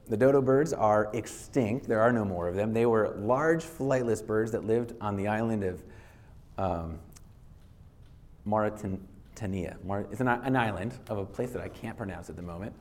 the 0.09 0.17
dodo 0.17 0.43
birds 0.43 0.75
are 0.75 1.09
extinct. 1.15 1.89
There 1.89 2.03
are 2.03 2.13
no 2.13 2.23
more 2.23 2.49
of 2.49 2.55
them. 2.55 2.75
They 2.75 2.85
were 2.85 3.17
large 3.17 3.65
flightless 3.65 4.25
birds 4.25 4.53
that 4.53 4.67
lived 4.67 4.93
on 5.01 5.17
the 5.17 5.27
island 5.27 5.65
of 5.65 5.83
um, 6.59 6.99
Mauritania. 8.45 8.99
It's 10.13 10.21
an, 10.21 10.29
an, 10.29 10.55
island 10.55 10.93
of 11.09 11.17
a 11.17 11.25
place 11.25 11.51
that 11.53 11.63
I 11.63 11.69
can't 11.69 11.97
pronounce 11.97 12.29
at 12.29 12.37
the 12.37 12.43
moment. 12.43 12.75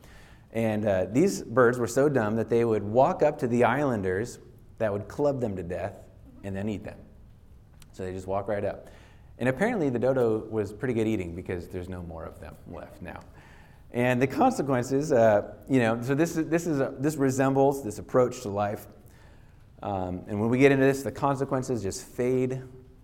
And 0.52 0.86
uh, 0.86 1.06
these 1.12 1.42
birds 1.42 1.78
were 1.78 1.88
so 1.88 2.08
dumb 2.08 2.36
that 2.38 2.50
they 2.50 2.64
would 2.64 2.84
walk 2.84 3.22
up 3.22 3.38
to 3.40 3.48
the 3.48 3.64
islanders 3.64 4.40
that 4.78 4.92
would 4.92 5.08
club 5.08 5.42
them 5.42 5.56
to 5.56 5.64
death 5.64 5.96
and 6.44 6.56
then 6.56 6.70
eat 6.70 6.84
them. 6.84 6.98
So 7.92 8.04
they 8.04 8.12
just 8.12 8.28
walk 8.28 8.48
right 8.48 8.64
up. 8.64 8.90
And 9.38 9.50
apparently 9.50 9.90
the 9.90 10.00
dodo 10.00 10.46
was 10.50 10.72
pretty 10.72 10.94
good 10.94 11.08
eating 11.08 11.36
because 11.36 11.68
there's 11.68 11.90
no 11.90 12.04
more 12.04 12.24
of 12.24 12.40
them 12.40 12.56
left 12.68 13.02
now. 13.02 13.20
And 13.92 14.22
the 14.22 14.28
consequences, 14.28 15.12
uh, 15.12 15.54
you 15.70 15.80
know, 15.80 16.02
so 16.02 16.16
this, 16.16 16.36
is, 16.36 16.50
this, 16.50 16.68
is 16.68 16.80
a, 16.80 16.94
this 17.00 17.16
resembles 17.16 17.84
this 17.84 18.00
approach 18.00 18.42
to 18.42 18.50
life. 18.50 18.88
Um, 19.82 20.22
and 20.28 20.40
when 20.40 20.50
we 20.50 20.58
get 20.58 20.72
into 20.72 20.86
this, 20.86 21.04
the 21.04 21.12
consequences 21.12 21.84
just 21.84 22.06
fade 22.06 22.62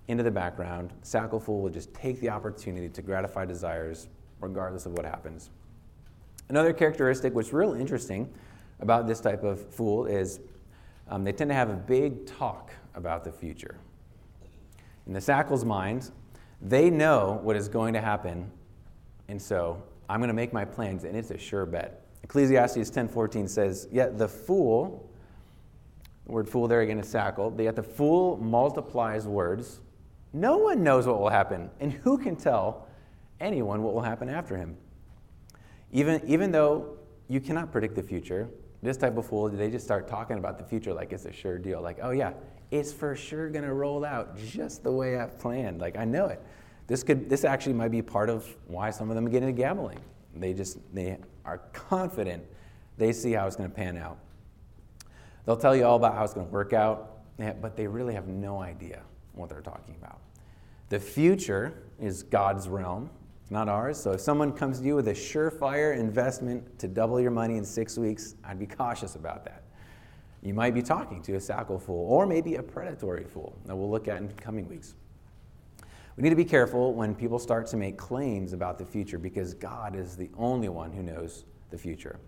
into 0.07 0.23
the 0.23 0.31
background. 0.31 0.91
Sackle 1.03 1.41
fool 1.41 1.61
will 1.61 1.69
just 1.69 1.93
take 1.93 2.19
the 2.19 2.29
opportunity 2.29 2.89
to 2.89 3.01
gratify 3.01 3.45
desires 3.45 4.07
regardless 4.41 4.85
of 4.85 4.93
what 4.93 5.05
happens. 5.05 5.49
Another 6.51 6.73
characteristic, 6.73 7.33
is 7.37 7.53
real 7.53 7.75
interesting 7.75 8.29
about 8.81 9.07
this 9.07 9.21
type 9.21 9.41
of 9.41 9.73
fool, 9.73 10.05
is 10.05 10.41
um, 11.07 11.23
they 11.23 11.31
tend 11.31 11.49
to 11.49 11.55
have 11.55 11.69
a 11.69 11.77
big 11.77 12.25
talk 12.25 12.73
about 12.93 13.23
the 13.23 13.31
future. 13.31 13.77
In 15.07 15.13
the 15.13 15.21
Sackle's 15.21 15.63
mind, 15.63 16.11
they 16.61 16.89
know 16.89 17.39
what 17.41 17.55
is 17.55 17.69
going 17.69 17.93
to 17.93 18.01
happen, 18.01 18.51
and 19.29 19.41
so 19.41 19.81
I'm 20.09 20.19
going 20.19 20.27
to 20.27 20.33
make 20.33 20.51
my 20.51 20.65
plans, 20.65 21.05
and 21.05 21.15
it's 21.15 21.31
a 21.31 21.37
sure 21.37 21.65
bet. 21.65 22.05
Ecclesiastes 22.23 22.91
10:14 22.91 23.47
says, 23.47 23.87
"Yet 23.89 24.17
the 24.17 24.27
fool, 24.27 25.09
the 26.25 26.33
word 26.33 26.49
fool 26.49 26.67
there 26.67 26.81
again 26.81 26.99
is 26.99 27.07
sackle, 27.07 27.57
yet 27.61 27.77
the 27.77 27.83
fool 27.83 28.35
multiplies 28.35 29.25
words. 29.25 29.79
No 30.33 30.57
one 30.57 30.83
knows 30.83 31.07
what 31.07 31.17
will 31.17 31.29
happen, 31.29 31.69
and 31.79 31.93
who 31.93 32.17
can 32.17 32.35
tell 32.35 32.89
anyone 33.39 33.83
what 33.83 33.93
will 33.93 34.01
happen 34.01 34.27
after 34.27 34.57
him?" 34.57 34.75
Even, 35.91 36.21
even 36.25 36.51
though 36.51 36.97
you 37.27 37.39
cannot 37.39 37.71
predict 37.71 37.95
the 37.95 38.03
future, 38.03 38.49
this 38.81 38.97
type 38.97 39.17
of 39.17 39.25
fool, 39.25 39.49
they 39.49 39.69
just 39.69 39.85
start 39.85 40.07
talking 40.07 40.37
about 40.37 40.57
the 40.57 40.63
future 40.63 40.93
like 40.93 41.13
it's 41.13 41.25
a 41.25 41.31
sure 41.31 41.57
deal. 41.57 41.81
Like, 41.81 41.99
oh 42.01 42.11
yeah, 42.11 42.33
it's 42.71 42.91
for 42.91 43.15
sure 43.15 43.49
to 43.49 43.73
roll 43.73 44.03
out 44.03 44.37
just 44.37 44.83
the 44.83 44.91
way 44.91 45.17
I've 45.17 45.37
planned. 45.37 45.79
Like, 45.79 45.97
I 45.97 46.05
know 46.05 46.27
it. 46.27 46.41
This, 46.87 47.03
could, 47.03 47.29
this 47.29 47.43
actually 47.43 47.73
might 47.73 47.91
be 47.91 48.01
part 48.01 48.29
of 48.29 48.45
why 48.67 48.89
some 48.89 49.09
of 49.09 49.15
them 49.15 49.29
get 49.29 49.43
into 49.43 49.53
gambling. 49.53 49.99
They 50.35 50.53
just 50.53 50.77
they 50.93 51.17
are 51.45 51.59
confident 51.73 52.43
they 52.97 53.13
see 53.13 53.31
how 53.33 53.47
it's 53.47 53.55
to 53.55 53.67
pan 53.67 53.97
out. 53.97 54.17
They'll 55.45 55.57
tell 55.57 55.75
you 55.75 55.85
all 55.85 55.95
about 55.95 56.15
how 56.15 56.23
it's 56.23 56.33
to 56.33 56.41
work 56.41 56.73
out, 56.73 57.19
eh, 57.39 57.53
but 57.59 57.75
they 57.75 57.87
really 57.87 58.13
have 58.13 58.27
no 58.27 58.61
idea 58.61 59.01
what 59.33 59.49
they're 59.49 59.61
talking 59.61 59.95
about. 59.99 60.19
The 60.89 60.99
future 60.99 61.83
is 61.99 62.23
God's 62.23 62.69
realm, 62.69 63.09
not 63.51 63.67
ours. 63.67 64.01
So 64.01 64.11
if 64.11 64.21
someone 64.21 64.53
comes 64.53 64.79
to 64.79 64.85
you 64.85 64.95
with 64.95 65.09
a 65.09 65.13
surefire 65.13 65.95
investment 65.95 66.79
to 66.79 66.87
double 66.87 67.19
your 67.19 67.31
money 67.31 67.57
in 67.57 67.65
six 67.65 67.97
weeks, 67.97 68.35
I'd 68.45 68.57
be 68.57 68.65
cautious 68.65 69.15
about 69.15 69.43
that. 69.43 69.63
You 70.41 70.53
might 70.53 70.73
be 70.73 70.81
talking 70.81 71.21
to 71.23 71.33
a 71.33 71.39
sackle 71.39 71.79
fool 71.79 72.07
or 72.09 72.25
maybe 72.25 72.55
a 72.55 72.63
predatory 72.63 73.25
fool 73.25 73.55
that 73.65 73.75
we'll 73.75 73.91
look 73.91 74.07
at 74.07 74.17
in 74.17 74.29
coming 74.29 74.67
weeks. 74.67 74.95
We 76.15 76.23
need 76.23 76.29
to 76.29 76.35
be 76.35 76.45
careful 76.45 76.93
when 76.93 77.13
people 77.13 77.39
start 77.39 77.67
to 77.67 77.77
make 77.77 77.97
claims 77.97 78.53
about 78.53 78.79
the 78.79 78.85
future 78.85 79.19
because 79.19 79.53
God 79.53 79.95
is 79.95 80.15
the 80.15 80.29
only 80.37 80.69
one 80.69 80.91
who 80.91 81.03
knows 81.03 81.43
the 81.69 81.77
future. 81.77 82.19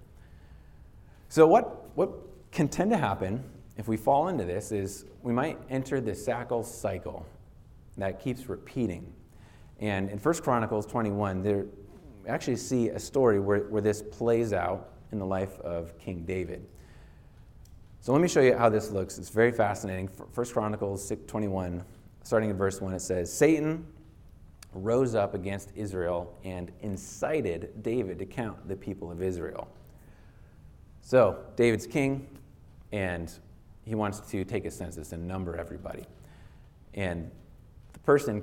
So, 1.29 1.47
what, 1.47 1.89
what 1.95 2.11
can 2.51 2.67
tend 2.67 2.91
to 2.91 2.97
happen 2.97 3.43
if 3.77 3.87
we 3.87 3.97
fall 3.97 4.27
into 4.27 4.45
this 4.45 4.71
is 4.71 5.05
we 5.21 5.33
might 5.33 5.57
enter 5.69 5.99
the 5.99 6.11
sackle 6.11 6.63
cycle 6.65 7.25
that 7.97 8.21
keeps 8.21 8.47
repeating 8.47 9.11
and 9.79 10.09
in 10.09 10.17
1 10.17 10.33
Chronicles 10.35 10.85
21, 10.85 11.41
there, 11.41 11.65
we 12.23 12.29
actually 12.29 12.55
see 12.55 12.89
a 12.89 12.99
story 12.99 13.39
where, 13.39 13.61
where 13.63 13.81
this 13.81 14.01
plays 14.01 14.53
out 14.53 14.89
in 15.11 15.19
the 15.19 15.25
life 15.25 15.59
of 15.61 15.97
King 15.99 16.23
David. 16.25 16.65
So 18.01 18.11
let 18.11 18.21
me 18.21 18.27
show 18.27 18.41
you 18.41 18.57
how 18.57 18.69
this 18.69 18.91
looks. 18.91 19.17
It's 19.17 19.29
very 19.29 19.51
fascinating. 19.51 20.07
1 20.07 20.47
Chronicles 20.47 21.11
21, 21.27 21.83
starting 22.23 22.49
in 22.49 22.57
verse 22.57 22.81
1, 22.81 22.93
it 22.93 22.99
says 22.99 23.31
Satan 23.31 23.85
rose 24.73 25.15
up 25.15 25.33
against 25.33 25.71
Israel 25.75 26.35
and 26.43 26.71
incited 26.81 27.83
David 27.83 28.19
to 28.19 28.25
count 28.25 28.67
the 28.67 28.75
people 28.75 29.11
of 29.11 29.21
Israel. 29.21 29.67
So, 31.01 31.37
David's 31.55 31.85
king, 31.85 32.27
and 32.91 33.31
he 33.85 33.95
wants 33.95 34.19
to 34.31 34.43
take 34.45 34.65
a 34.65 34.71
census 34.71 35.11
and 35.11 35.27
number 35.27 35.55
everybody. 35.57 36.05
And 36.93 37.29
the 37.91 37.99
person 37.99 38.41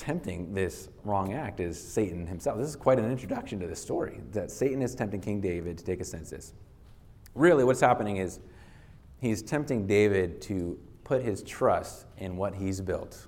tempting 0.00 0.54
this 0.54 0.88
wrong 1.04 1.34
act 1.34 1.60
is 1.60 1.78
Satan 1.78 2.26
himself. 2.26 2.56
This 2.56 2.68
is 2.68 2.74
quite 2.74 2.98
an 2.98 3.10
introduction 3.10 3.60
to 3.60 3.66
the 3.66 3.76
story 3.76 4.22
that 4.32 4.50
Satan 4.50 4.80
is 4.80 4.94
tempting 4.94 5.20
King 5.20 5.42
David 5.42 5.76
to 5.76 5.84
take 5.84 6.00
a 6.00 6.04
census. 6.04 6.54
Really, 7.34 7.64
what's 7.64 7.82
happening 7.82 8.16
is 8.16 8.40
he's 9.18 9.42
tempting 9.42 9.86
David 9.86 10.40
to 10.42 10.78
put 11.04 11.22
his 11.22 11.42
trust 11.42 12.06
in 12.16 12.38
what 12.38 12.54
he's 12.54 12.80
built. 12.80 13.26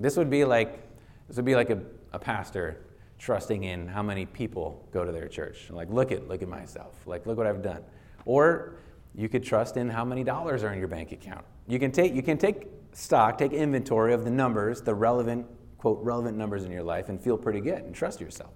This 0.00 0.16
would 0.16 0.28
be 0.28 0.44
like 0.44 0.82
this 1.28 1.36
would 1.36 1.44
be 1.44 1.54
like 1.54 1.70
a, 1.70 1.80
a 2.12 2.18
pastor 2.18 2.80
trusting 3.20 3.62
in 3.62 3.86
how 3.86 4.02
many 4.02 4.26
people 4.26 4.84
go 4.90 5.04
to 5.04 5.12
their 5.12 5.28
church. 5.28 5.70
Like, 5.70 5.90
look 5.90 6.10
at 6.10 6.26
look 6.26 6.42
at 6.42 6.48
myself. 6.48 7.06
Like, 7.06 7.24
look 7.24 7.38
what 7.38 7.46
I've 7.46 7.62
done. 7.62 7.84
Or 8.24 8.74
you 9.14 9.28
could 9.28 9.44
trust 9.44 9.76
in 9.76 9.88
how 9.88 10.04
many 10.04 10.24
dollars 10.24 10.64
are 10.64 10.72
in 10.72 10.80
your 10.80 10.88
bank 10.88 11.12
account. 11.12 11.44
You 11.68 11.78
can 11.78 11.92
take 11.92 12.14
you 12.14 12.22
can 12.22 12.36
take 12.36 12.66
stock, 12.94 13.38
take 13.38 13.52
inventory 13.52 14.12
of 14.12 14.24
the 14.24 14.30
numbers, 14.32 14.82
the 14.82 14.94
relevant 14.94 15.46
quote, 15.80 15.98
relevant 16.02 16.36
numbers 16.36 16.64
in 16.64 16.70
your 16.70 16.82
life 16.82 17.08
and 17.08 17.18
feel 17.18 17.38
pretty 17.38 17.60
good 17.60 17.78
and 17.78 17.94
trust 17.94 18.20
yourself 18.20 18.50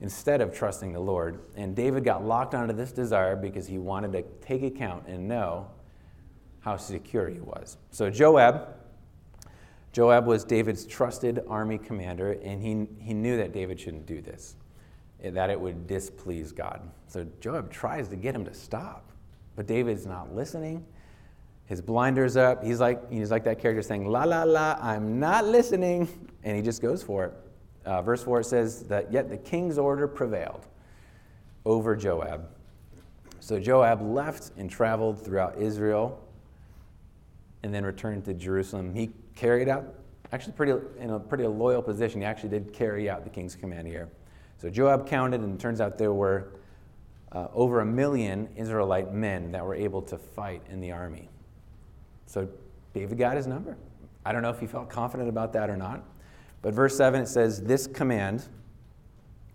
instead 0.00 0.40
of 0.40 0.52
trusting 0.52 0.92
the 0.92 0.98
Lord. 0.98 1.38
And 1.54 1.76
David 1.76 2.02
got 2.02 2.24
locked 2.24 2.56
onto 2.56 2.74
this 2.74 2.90
desire 2.90 3.36
because 3.36 3.68
he 3.68 3.78
wanted 3.78 4.10
to 4.12 4.22
take 4.44 4.64
account 4.64 5.06
and 5.06 5.28
know 5.28 5.70
how 6.58 6.76
secure 6.76 7.28
he 7.28 7.38
was. 7.38 7.76
So 7.92 8.10
Joab, 8.10 8.66
Joab 9.92 10.26
was 10.26 10.42
David's 10.42 10.84
trusted 10.84 11.40
army 11.48 11.78
commander, 11.78 12.32
and 12.42 12.60
he, 12.60 12.88
he 13.00 13.14
knew 13.14 13.36
that 13.36 13.52
David 13.52 13.78
shouldn't 13.78 14.06
do 14.06 14.20
this, 14.20 14.56
that 15.22 15.50
it 15.50 15.60
would 15.60 15.86
displease 15.86 16.50
God. 16.50 16.82
So 17.06 17.24
Joab 17.38 17.70
tries 17.70 18.08
to 18.08 18.16
get 18.16 18.34
him 18.34 18.44
to 18.44 18.54
stop, 18.54 19.12
but 19.54 19.68
David's 19.68 20.04
not 20.04 20.34
listening 20.34 20.84
his 21.70 21.80
blinders 21.80 22.36
up. 22.36 22.64
He's 22.64 22.80
like, 22.80 23.12
he's 23.12 23.30
like 23.30 23.44
that 23.44 23.60
character 23.60 23.80
saying, 23.80 24.04
La, 24.04 24.24
la, 24.24 24.42
la, 24.42 24.76
I'm 24.80 25.20
not 25.20 25.46
listening. 25.46 26.08
And 26.42 26.56
he 26.56 26.62
just 26.62 26.82
goes 26.82 27.00
for 27.00 27.26
it. 27.26 27.34
Uh, 27.86 28.02
verse 28.02 28.24
4 28.24 28.40
it 28.40 28.44
says 28.44 28.82
that 28.88 29.12
yet 29.12 29.30
the 29.30 29.36
king's 29.36 29.78
order 29.78 30.08
prevailed 30.08 30.66
over 31.64 31.94
Joab. 31.94 32.48
So 33.38 33.60
Joab 33.60 34.02
left 34.02 34.50
and 34.56 34.68
traveled 34.68 35.24
throughout 35.24 35.58
Israel 35.58 36.20
and 37.62 37.72
then 37.72 37.84
returned 37.84 38.24
to 38.24 38.34
Jerusalem. 38.34 38.92
He 38.92 39.10
carried 39.36 39.68
out, 39.68 39.94
actually, 40.32 40.54
pretty, 40.54 40.72
in 40.98 41.10
a 41.10 41.20
pretty 41.20 41.46
loyal 41.46 41.82
position. 41.82 42.20
He 42.20 42.26
actually 42.26 42.48
did 42.48 42.72
carry 42.72 43.08
out 43.08 43.22
the 43.22 43.30
king's 43.30 43.54
command 43.54 43.86
here. 43.86 44.08
So 44.58 44.70
Joab 44.70 45.06
counted, 45.06 45.40
and 45.40 45.54
it 45.54 45.60
turns 45.60 45.80
out 45.80 45.98
there 45.98 46.12
were 46.12 46.48
uh, 47.30 47.46
over 47.54 47.78
a 47.78 47.86
million 47.86 48.48
Israelite 48.56 49.14
men 49.14 49.52
that 49.52 49.64
were 49.64 49.76
able 49.76 50.02
to 50.02 50.18
fight 50.18 50.62
in 50.68 50.80
the 50.80 50.90
army. 50.90 51.28
So 52.30 52.48
David 52.94 53.18
got 53.18 53.36
his 53.36 53.48
number. 53.48 53.76
I 54.24 54.30
don't 54.30 54.42
know 54.42 54.50
if 54.50 54.60
he 54.60 54.66
felt 54.68 54.88
confident 54.88 55.28
about 55.28 55.52
that 55.54 55.68
or 55.68 55.76
not. 55.76 56.04
But 56.62 56.74
verse 56.74 56.96
7, 56.96 57.22
it 57.22 57.26
says, 57.26 57.60
This 57.60 57.88
command 57.88 58.46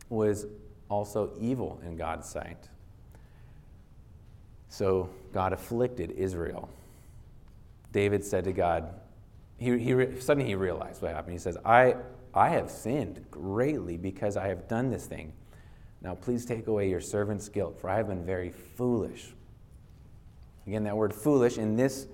was 0.09 0.45
also 0.89 1.31
evil 1.39 1.79
in 1.85 1.95
God's 1.95 2.27
sight. 2.27 2.67
So 4.67 5.09
God 5.31 5.53
afflicted 5.53 6.11
Israel. 6.11 6.67
David 7.93 8.25
said 8.25 8.43
to 8.43 8.51
God, 8.51 8.93
he, 9.57 9.79
he, 9.79 10.19
suddenly 10.19 10.49
he 10.49 10.55
realized 10.55 11.01
what 11.01 11.13
happened. 11.13 11.31
He 11.31 11.39
says, 11.39 11.57
I, 11.63 11.95
I 12.33 12.49
have 12.49 12.69
sinned 12.69 13.23
greatly 13.31 13.95
because 13.95 14.35
I 14.35 14.49
have 14.49 14.67
done 14.67 14.89
this 14.89 15.05
thing. 15.05 15.31
Now 16.01 16.15
please 16.15 16.45
take 16.45 16.67
away 16.67 16.89
your 16.89 16.99
servant's 16.99 17.47
guilt, 17.47 17.79
for 17.79 17.89
I 17.89 17.95
have 17.95 18.09
been 18.09 18.25
very 18.25 18.49
foolish. 18.49 19.33
Again, 20.67 20.83
that 20.83 20.97
word 20.97 21.13
foolish 21.13 21.57
in 21.57 21.77
this 21.77 22.07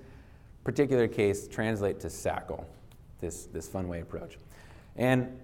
particular 0.64 1.08
case 1.08 1.48
translate 1.48 2.00
to 2.00 2.08
sackle, 2.08 2.64
this, 3.20 3.46
this 3.46 3.68
fun 3.68 3.88
way 3.88 4.00
approach. 4.00 4.38
And 4.96 5.38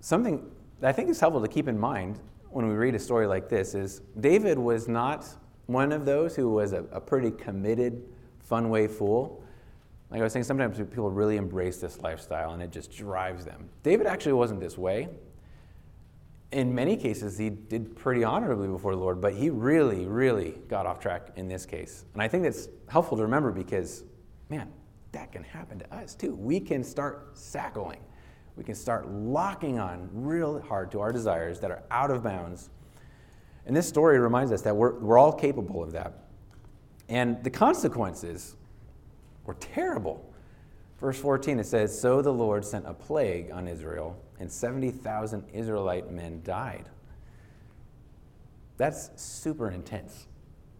something 0.00 0.50
I 0.82 0.92
think 0.92 1.08
is 1.08 1.18
helpful 1.18 1.42
to 1.42 1.48
keep 1.48 1.68
in 1.68 1.78
mind 1.78 2.20
when 2.50 2.68
we 2.68 2.74
read 2.74 2.94
a 2.94 2.98
story 2.98 3.26
like 3.26 3.48
this 3.48 3.74
is 3.74 4.00
David 4.20 4.58
was 4.58 4.88
not 4.88 5.26
one 5.66 5.92
of 5.92 6.06
those 6.06 6.34
who 6.34 6.50
was 6.50 6.72
a, 6.72 6.84
a 6.92 7.00
pretty 7.00 7.30
committed, 7.30 8.02
fun 8.38 8.70
way 8.70 8.86
fool. 8.86 9.42
Like 10.10 10.20
I 10.20 10.24
was 10.24 10.32
saying, 10.32 10.44
sometimes 10.44 10.78
people 10.78 11.10
really 11.10 11.36
embrace 11.36 11.78
this 11.78 12.00
lifestyle 12.00 12.52
and 12.52 12.62
it 12.62 12.70
just 12.70 12.90
drives 12.90 13.44
them. 13.44 13.68
David 13.82 14.06
actually 14.06 14.32
wasn't 14.32 14.60
this 14.60 14.78
way. 14.78 15.08
In 16.50 16.74
many 16.74 16.96
cases, 16.96 17.36
he 17.36 17.50
did 17.50 17.94
pretty 17.94 18.24
honorably 18.24 18.68
before 18.68 18.94
the 18.94 19.00
Lord, 19.00 19.20
but 19.20 19.34
he 19.34 19.50
really, 19.50 20.06
really 20.06 20.54
got 20.68 20.86
off 20.86 20.98
track 20.98 21.32
in 21.36 21.46
this 21.48 21.66
case. 21.66 22.06
And 22.14 22.22
I 22.22 22.28
think 22.28 22.44
that's 22.44 22.68
helpful 22.88 23.18
to 23.18 23.22
remember 23.22 23.52
because, 23.52 24.04
man, 24.48 24.72
that 25.12 25.30
can 25.30 25.44
happen 25.44 25.78
to 25.78 25.94
us 25.94 26.14
too. 26.14 26.34
We 26.34 26.58
can 26.60 26.82
start 26.82 27.36
sackling 27.36 28.00
we 28.58 28.64
can 28.64 28.74
start 28.74 29.08
locking 29.08 29.78
on 29.78 30.10
real 30.12 30.60
hard 30.60 30.90
to 30.90 31.00
our 31.00 31.12
desires 31.12 31.60
that 31.60 31.70
are 31.70 31.84
out 31.92 32.10
of 32.10 32.24
bounds. 32.24 32.70
And 33.66 33.76
this 33.76 33.86
story 33.86 34.18
reminds 34.18 34.50
us 34.50 34.62
that 34.62 34.74
we're, 34.74 34.98
we're 34.98 35.16
all 35.16 35.32
capable 35.32 35.80
of 35.80 35.92
that. 35.92 36.24
And 37.08 37.42
the 37.44 37.50
consequences 37.50 38.56
were 39.44 39.54
terrible. 39.54 40.27
Verse 41.00 41.18
14, 41.18 41.60
it 41.60 41.66
says, 41.66 41.98
So 41.98 42.22
the 42.22 42.32
Lord 42.32 42.64
sent 42.64 42.86
a 42.86 42.94
plague 42.94 43.50
on 43.52 43.68
Israel, 43.68 44.16
and 44.40 44.50
70,000 44.50 45.44
Israelite 45.52 46.10
men 46.10 46.42
died. 46.44 46.88
That's 48.76 49.10
super 49.16 49.70
intense. 49.70 50.26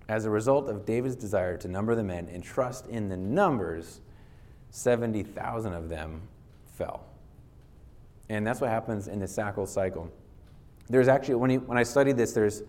As 0.08 0.24
a 0.24 0.30
result 0.30 0.68
of 0.68 0.86
David's 0.86 1.16
desire 1.16 1.56
to 1.58 1.68
number 1.68 1.94
the 1.94 2.02
men 2.02 2.28
and 2.32 2.42
trust 2.42 2.86
in 2.86 3.08
the 3.08 3.16
numbers, 3.16 4.00
70,000 4.70 5.72
of 5.72 5.88
them 5.88 6.22
fell. 6.76 7.04
And 8.28 8.46
that's 8.46 8.60
what 8.60 8.70
happens 8.70 9.08
in 9.08 9.18
the 9.18 9.26
Sackle 9.26 9.68
cycle. 9.68 10.10
There's 10.88 11.08
actually, 11.08 11.36
when, 11.36 11.50
he, 11.50 11.58
when 11.58 11.78
I 11.78 11.82
studied 11.82 12.16
this, 12.16 12.32
there's 12.32 12.62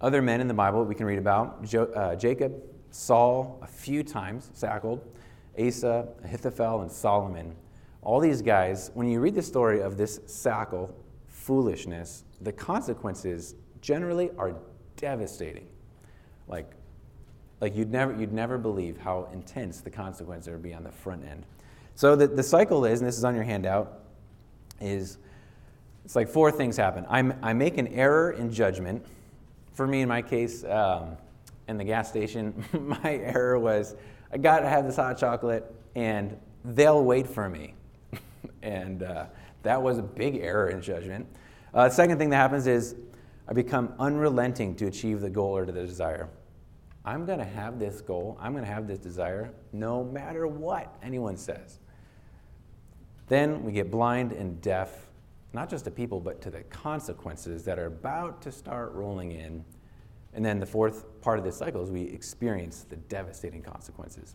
other 0.00 0.22
men 0.22 0.40
in 0.40 0.48
the 0.48 0.54
Bible 0.54 0.84
we 0.84 0.94
can 0.94 1.06
read 1.06 1.18
about. 1.18 1.62
Jo, 1.64 1.84
uh, 1.84 2.16
Jacob, 2.16 2.54
Saul, 2.90 3.58
a 3.62 3.66
few 3.66 4.02
times, 4.02 4.50
Sackled, 4.54 5.00
Asa, 5.58 6.08
Ahithophel, 6.24 6.82
and 6.82 6.90
Solomon. 6.90 7.54
All 8.02 8.20
these 8.20 8.42
guys, 8.42 8.90
when 8.94 9.08
you 9.08 9.20
read 9.20 9.34
the 9.34 9.42
story 9.42 9.80
of 9.80 9.96
this 9.96 10.18
Sackle 10.20 10.90
foolishness, 11.26 12.24
the 12.40 12.52
consequences 12.52 13.54
generally 13.80 14.30
are 14.38 14.54
devastating. 14.96 15.66
Like, 16.48 16.72
like 17.60 17.76
you'd 17.76 17.92
never, 17.92 18.18
you'd 18.18 18.32
never 18.32 18.58
believe 18.58 18.98
how 18.98 19.28
intense 19.32 19.80
the 19.80 19.90
consequences 19.90 20.50
would 20.50 20.62
be 20.62 20.74
on 20.74 20.82
the 20.82 20.90
front 20.90 21.24
end. 21.24 21.44
So 21.94 22.16
the, 22.16 22.26
the 22.26 22.42
cycle 22.42 22.84
is, 22.84 23.00
and 23.00 23.08
this 23.08 23.18
is 23.18 23.24
on 23.24 23.34
your 23.34 23.44
handout, 23.44 24.00
is 24.80 25.18
it's 26.04 26.16
like 26.16 26.28
four 26.28 26.50
things 26.50 26.76
happen. 26.76 27.06
I'm, 27.08 27.38
I 27.42 27.52
make 27.52 27.78
an 27.78 27.88
error 27.88 28.32
in 28.32 28.52
judgment. 28.52 29.04
For 29.74 29.86
me, 29.86 30.00
in 30.00 30.08
my 30.08 30.22
case, 30.22 30.64
um, 30.64 31.16
in 31.68 31.78
the 31.78 31.84
gas 31.84 32.08
station, 32.08 32.64
my 33.02 33.14
error 33.14 33.58
was 33.58 33.94
I 34.32 34.38
got 34.38 34.60
to 34.60 34.68
have 34.68 34.84
this 34.84 34.96
hot 34.96 35.18
chocolate 35.18 35.72
and 35.94 36.36
they'll 36.64 37.04
wait 37.04 37.26
for 37.26 37.48
me. 37.48 37.74
and 38.62 39.02
uh, 39.02 39.26
that 39.62 39.80
was 39.80 39.98
a 39.98 40.02
big 40.02 40.36
error 40.36 40.70
in 40.70 40.80
judgment. 40.80 41.26
Uh, 41.74 41.88
second 41.88 42.18
thing 42.18 42.30
that 42.30 42.36
happens 42.36 42.66
is 42.66 42.94
I 43.48 43.52
become 43.52 43.94
unrelenting 43.98 44.74
to 44.76 44.86
achieve 44.86 45.20
the 45.20 45.30
goal 45.30 45.56
or 45.56 45.66
to 45.66 45.72
the 45.72 45.86
desire. 45.86 46.28
I'm 47.04 47.26
going 47.26 47.38
to 47.38 47.44
have 47.44 47.78
this 47.78 48.00
goal, 48.00 48.38
I'm 48.40 48.52
going 48.52 48.64
to 48.64 48.70
have 48.70 48.86
this 48.86 48.98
desire, 48.98 49.52
no 49.72 50.04
matter 50.04 50.46
what 50.46 50.94
anyone 51.02 51.36
says. 51.36 51.80
Then 53.28 53.64
we 53.64 53.72
get 53.72 53.90
blind 53.90 54.32
and 54.32 54.60
deaf, 54.60 55.08
not 55.52 55.68
just 55.68 55.84
to 55.86 55.90
people, 55.90 56.20
but 56.20 56.40
to 56.42 56.50
the 56.50 56.62
consequences 56.64 57.64
that 57.64 57.78
are 57.78 57.86
about 57.86 58.40
to 58.42 58.52
start 58.52 58.92
rolling 58.92 59.32
in. 59.32 59.64
And 60.32 60.44
then 60.44 60.60
the 60.60 60.66
fourth 60.66 61.06
part 61.22 61.38
of 61.38 61.44
this 61.44 61.56
cycle 61.56 61.82
is 61.82 61.90
we 61.90 62.02
experience 62.02 62.84
the 62.88 62.96
devastating 62.96 63.62
consequences. 63.62 64.34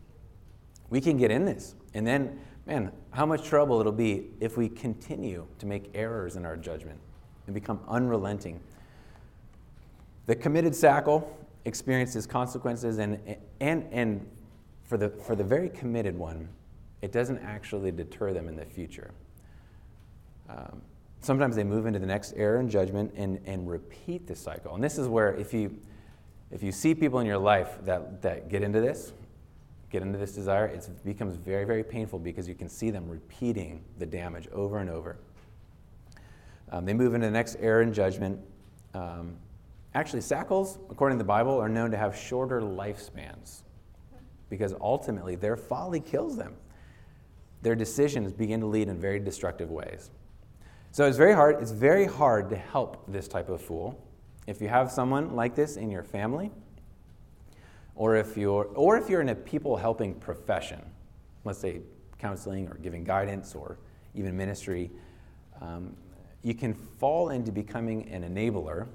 We 0.89 1.01
can 1.01 1.17
get 1.17 1.31
in 1.31 1.45
this. 1.45 1.75
And 1.93 2.07
then, 2.07 2.39
man, 2.65 2.91
how 3.11 3.25
much 3.25 3.43
trouble 3.43 3.79
it'll 3.79 3.91
be 3.91 4.29
if 4.39 4.57
we 4.57 4.69
continue 4.69 5.45
to 5.59 5.65
make 5.65 5.91
errors 5.93 6.37
in 6.37 6.45
our 6.45 6.55
judgment 6.55 6.99
and 7.45 7.53
become 7.53 7.81
unrelenting. 7.87 8.59
The 10.27 10.35
committed 10.35 10.73
sackle 10.73 11.27
experiences 11.65 12.25
consequences, 12.25 12.97
and, 12.97 13.19
and, 13.59 13.85
and 13.91 14.25
for, 14.83 14.97
the, 14.97 15.09
for 15.09 15.35
the 15.35 15.43
very 15.43 15.69
committed 15.69 16.17
one, 16.17 16.47
it 17.01 17.11
doesn't 17.11 17.39
actually 17.39 17.91
deter 17.91 18.33
them 18.33 18.47
in 18.47 18.55
the 18.55 18.65
future. 18.65 19.11
Um, 20.49 20.81
sometimes 21.19 21.55
they 21.55 21.63
move 21.63 21.85
into 21.85 21.99
the 21.99 22.05
next 22.05 22.33
error 22.37 22.57
and 22.57 22.69
judgment 22.69 23.13
and, 23.15 23.39
and 23.45 23.69
repeat 23.69 24.27
the 24.27 24.35
cycle. 24.35 24.75
And 24.75 24.83
this 24.83 24.97
is 24.97 25.07
where, 25.07 25.33
if 25.35 25.53
you, 25.53 25.77
if 26.51 26.63
you 26.63 26.71
see 26.71 26.95
people 26.95 27.19
in 27.19 27.25
your 27.25 27.37
life 27.37 27.77
that, 27.83 28.21
that 28.21 28.49
get 28.49 28.63
into 28.63 28.79
this, 28.81 29.13
get 29.89 30.01
into 30.01 30.17
this 30.17 30.33
desire, 30.33 30.67
it 30.67 30.87
becomes 31.05 31.35
very, 31.35 31.65
very 31.65 31.83
painful 31.83 32.19
because 32.19 32.47
you 32.47 32.55
can 32.55 32.69
see 32.69 32.89
them 32.89 33.07
repeating 33.09 33.83
the 33.97 34.05
damage 34.05 34.47
over 34.49 34.79
and 34.79 34.89
over. 34.89 35.17
Um, 36.71 36.85
they 36.85 36.93
move 36.93 37.13
into 37.13 37.27
the 37.27 37.31
next 37.31 37.57
error 37.59 37.81
and 37.81 37.93
judgment. 37.93 38.39
Um, 38.93 39.37
actually, 39.95 40.21
sackles, 40.21 40.79
according 40.89 41.17
to 41.17 41.23
the 41.23 41.27
Bible, 41.27 41.57
are 41.57 41.69
known 41.69 41.91
to 41.91 41.97
have 41.97 42.17
shorter 42.17 42.61
lifespans 42.61 43.63
because 44.49 44.73
ultimately 44.81 45.35
their 45.35 45.57
folly 45.57 45.99
kills 45.99 46.37
them 46.37 46.55
their 47.61 47.75
decisions 47.75 48.31
begin 48.31 48.59
to 48.59 48.65
lead 48.65 48.87
in 48.87 48.99
very 48.99 49.19
destructive 49.19 49.71
ways. 49.71 50.11
So 50.91 51.05
it's 51.05 51.17
very 51.17 51.33
hard, 51.33 51.61
it's 51.61 51.71
very 51.71 52.05
hard 52.05 52.49
to 52.49 52.55
help 52.55 53.03
this 53.07 53.27
type 53.27 53.49
of 53.49 53.61
fool. 53.61 54.01
If 54.47 54.61
you 54.61 54.69
have 54.69 54.89
someone 54.89 55.35
like 55.35 55.55
this 55.55 55.75
in 55.75 55.91
your 55.91 56.03
family, 56.03 56.51
or 57.95 58.15
if 58.15 58.37
you're 58.37 58.65
or 58.75 58.97
if 58.97 59.09
you're 59.09 59.21
in 59.21 59.29
a 59.29 59.35
people 59.35 59.75
helping 59.75 60.15
profession, 60.15 60.81
let's 61.43 61.59
say 61.59 61.81
counseling 62.17 62.67
or 62.69 62.75
giving 62.75 63.03
guidance 63.03 63.53
or 63.53 63.77
even 64.15 64.35
ministry, 64.35 64.89
um, 65.61 65.95
you 66.43 66.53
can 66.53 66.73
fall 66.73 67.29
into 67.29 67.51
becoming 67.51 68.09
an 68.09 68.23
enabler 68.23 68.87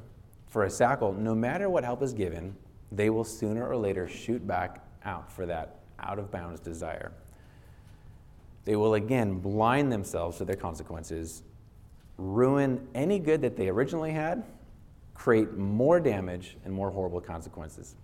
for 0.49 0.65
a 0.65 0.69
sackle. 0.69 1.17
No 1.17 1.35
matter 1.35 1.69
what 1.69 1.85
help 1.85 2.03
is 2.03 2.13
given, 2.13 2.57
they 2.91 3.11
will 3.11 3.25
sooner 3.25 3.67
or 3.67 3.77
later 3.77 4.09
shoot 4.09 4.47
back 4.47 4.83
out 5.05 5.31
for 5.31 5.45
that 5.47 5.81
out 6.01 6.19
of 6.19 6.31
bounds 6.31 6.61
desire. 6.61 7.13
They 8.65 8.77
will 8.77 8.95
again 8.95 9.41
blind 9.41 9.93
themselves 9.93 10.39
to 10.39 10.45
their 10.45 10.57
consequences, 10.57 11.43
ruin 12.17 12.87
any 12.95 13.19
good 13.19 13.43
that 13.43 13.57
they 13.57 13.69
originally 13.69 14.13
had, 14.13 14.45
create 15.15 15.57
more 15.57 16.01
damage 16.01 16.57
and 16.65 16.73
more 16.73 16.91
horrible 16.91 17.21
consequences. 17.21 17.95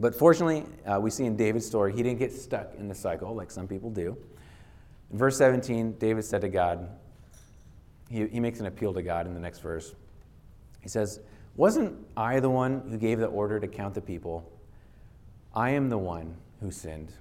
But 0.00 0.14
fortunately, 0.14 0.64
uh, 0.86 0.98
we 1.00 1.10
see 1.10 1.24
in 1.24 1.36
David's 1.36 1.66
story, 1.66 1.92
he 1.92 2.02
didn't 2.02 2.18
get 2.18 2.32
stuck 2.32 2.74
in 2.76 2.88
the 2.88 2.94
cycle 2.94 3.34
like 3.34 3.50
some 3.50 3.68
people 3.68 3.90
do. 3.90 4.16
In 5.12 5.18
verse 5.18 5.36
17, 5.36 5.92
David 5.98 6.24
said 6.24 6.40
to 6.40 6.48
God, 6.48 6.88
he, 8.10 8.26
he 8.26 8.40
makes 8.40 8.60
an 8.60 8.66
appeal 8.66 8.92
to 8.94 9.02
God 9.02 9.26
in 9.26 9.34
the 9.34 9.40
next 9.40 9.60
verse. 9.60 9.94
He 10.80 10.88
says, 10.88 11.20
Wasn't 11.56 11.96
I 12.16 12.40
the 12.40 12.50
one 12.50 12.82
who 12.90 12.98
gave 12.98 13.18
the 13.18 13.26
order 13.26 13.60
to 13.60 13.68
count 13.68 13.94
the 13.94 14.00
people? 14.00 14.50
I 15.54 15.70
am 15.70 15.88
the 15.88 15.98
one 15.98 16.36
who 16.60 16.70
sinned 16.70 17.12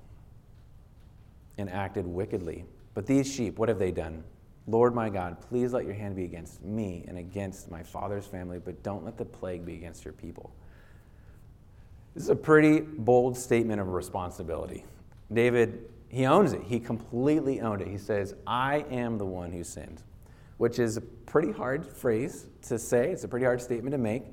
and 1.57 1.69
acted 1.69 2.07
wickedly. 2.07 2.65
But 2.93 3.05
these 3.05 3.31
sheep, 3.31 3.59
what 3.59 3.69
have 3.69 3.79
they 3.79 3.91
done? 3.91 4.23
Lord 4.67 4.95
my 4.95 5.09
God, 5.09 5.41
please 5.41 5.73
let 5.73 5.85
your 5.85 5.93
hand 5.93 6.15
be 6.15 6.23
against 6.23 6.63
me 6.63 7.03
and 7.07 7.17
against 7.17 7.69
my 7.69 7.83
father's 7.83 8.25
family, 8.25 8.59
but 8.59 8.81
don't 8.81 9.03
let 9.03 9.17
the 9.17 9.25
plague 9.25 9.65
be 9.65 9.75
against 9.75 10.05
your 10.05 10.13
people. 10.13 10.53
This 12.13 12.23
is 12.23 12.29
a 12.29 12.35
pretty 12.35 12.79
bold 12.79 13.37
statement 13.37 13.81
of 13.81 13.89
responsibility. 13.89 14.85
David, 15.31 15.89
he 16.07 16.25
owns 16.25 16.53
it. 16.53 16.61
He 16.63 16.79
completely 16.79 17.59
owned 17.59 17.81
it. 17.81 17.87
He 17.87 17.97
says, 17.97 18.35
I 18.45 18.85
am 18.91 19.17
the 19.17 19.25
one 19.25 19.51
who 19.51 19.63
sinned, 19.63 20.03
which 20.57 20.79
is 20.79 20.95
a 20.95 21.01
pretty 21.01 21.51
hard 21.51 21.85
phrase 21.85 22.45
to 22.63 22.77
say. 22.77 23.11
It's 23.11 23.23
a 23.23 23.27
pretty 23.27 23.45
hard 23.45 23.61
statement 23.61 23.93
to 23.93 23.97
make, 23.97 24.23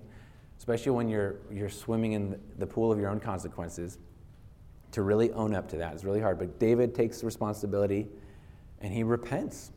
especially 0.58 0.92
when 0.92 1.08
you're, 1.08 1.36
you're 1.50 1.70
swimming 1.70 2.12
in 2.12 2.38
the 2.58 2.66
pool 2.66 2.92
of 2.92 3.00
your 3.00 3.08
own 3.08 3.18
consequences 3.18 3.98
to 4.92 5.02
really 5.02 5.32
own 5.32 5.54
up 5.54 5.68
to 5.70 5.76
that 5.76 5.94
is 5.94 6.04
really 6.04 6.20
hard. 6.20 6.38
But 6.38 6.58
David 6.58 6.94
takes 6.94 7.24
responsibility 7.24 8.08
and 8.80 8.92
he 8.92 9.02
repents. 9.02 9.72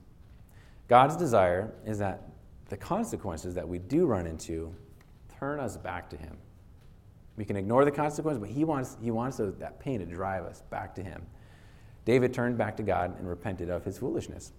God's 0.93 1.17
desire 1.17 1.73
is 1.87 1.97
that 1.97 2.21
the 2.69 2.77
consequences 2.77 3.55
that 3.55 3.67
we 3.67 3.79
do 3.79 4.05
run 4.05 4.27
into 4.27 4.75
turn 5.39 5.59
us 5.59 5.75
back 5.75 6.07
to 6.11 6.15
Him. 6.15 6.37
We 7.35 7.45
can 7.45 7.55
ignore 7.55 7.83
the 7.83 7.89
consequences, 7.89 8.39
but 8.39 8.49
He 8.51 8.63
wants, 8.63 8.95
he 9.01 9.09
wants 9.09 9.37
that 9.37 9.79
pain 9.79 10.01
to 10.01 10.05
drive 10.05 10.43
us 10.43 10.61
back 10.69 10.93
to 10.93 11.03
Him. 11.03 11.25
David 12.05 12.31
turned 12.31 12.59
back 12.59 12.77
to 12.77 12.83
God 12.83 13.17
and 13.17 13.27
repented 13.27 13.71
of 13.71 13.83
his 13.83 13.97
foolishness. 13.97 14.53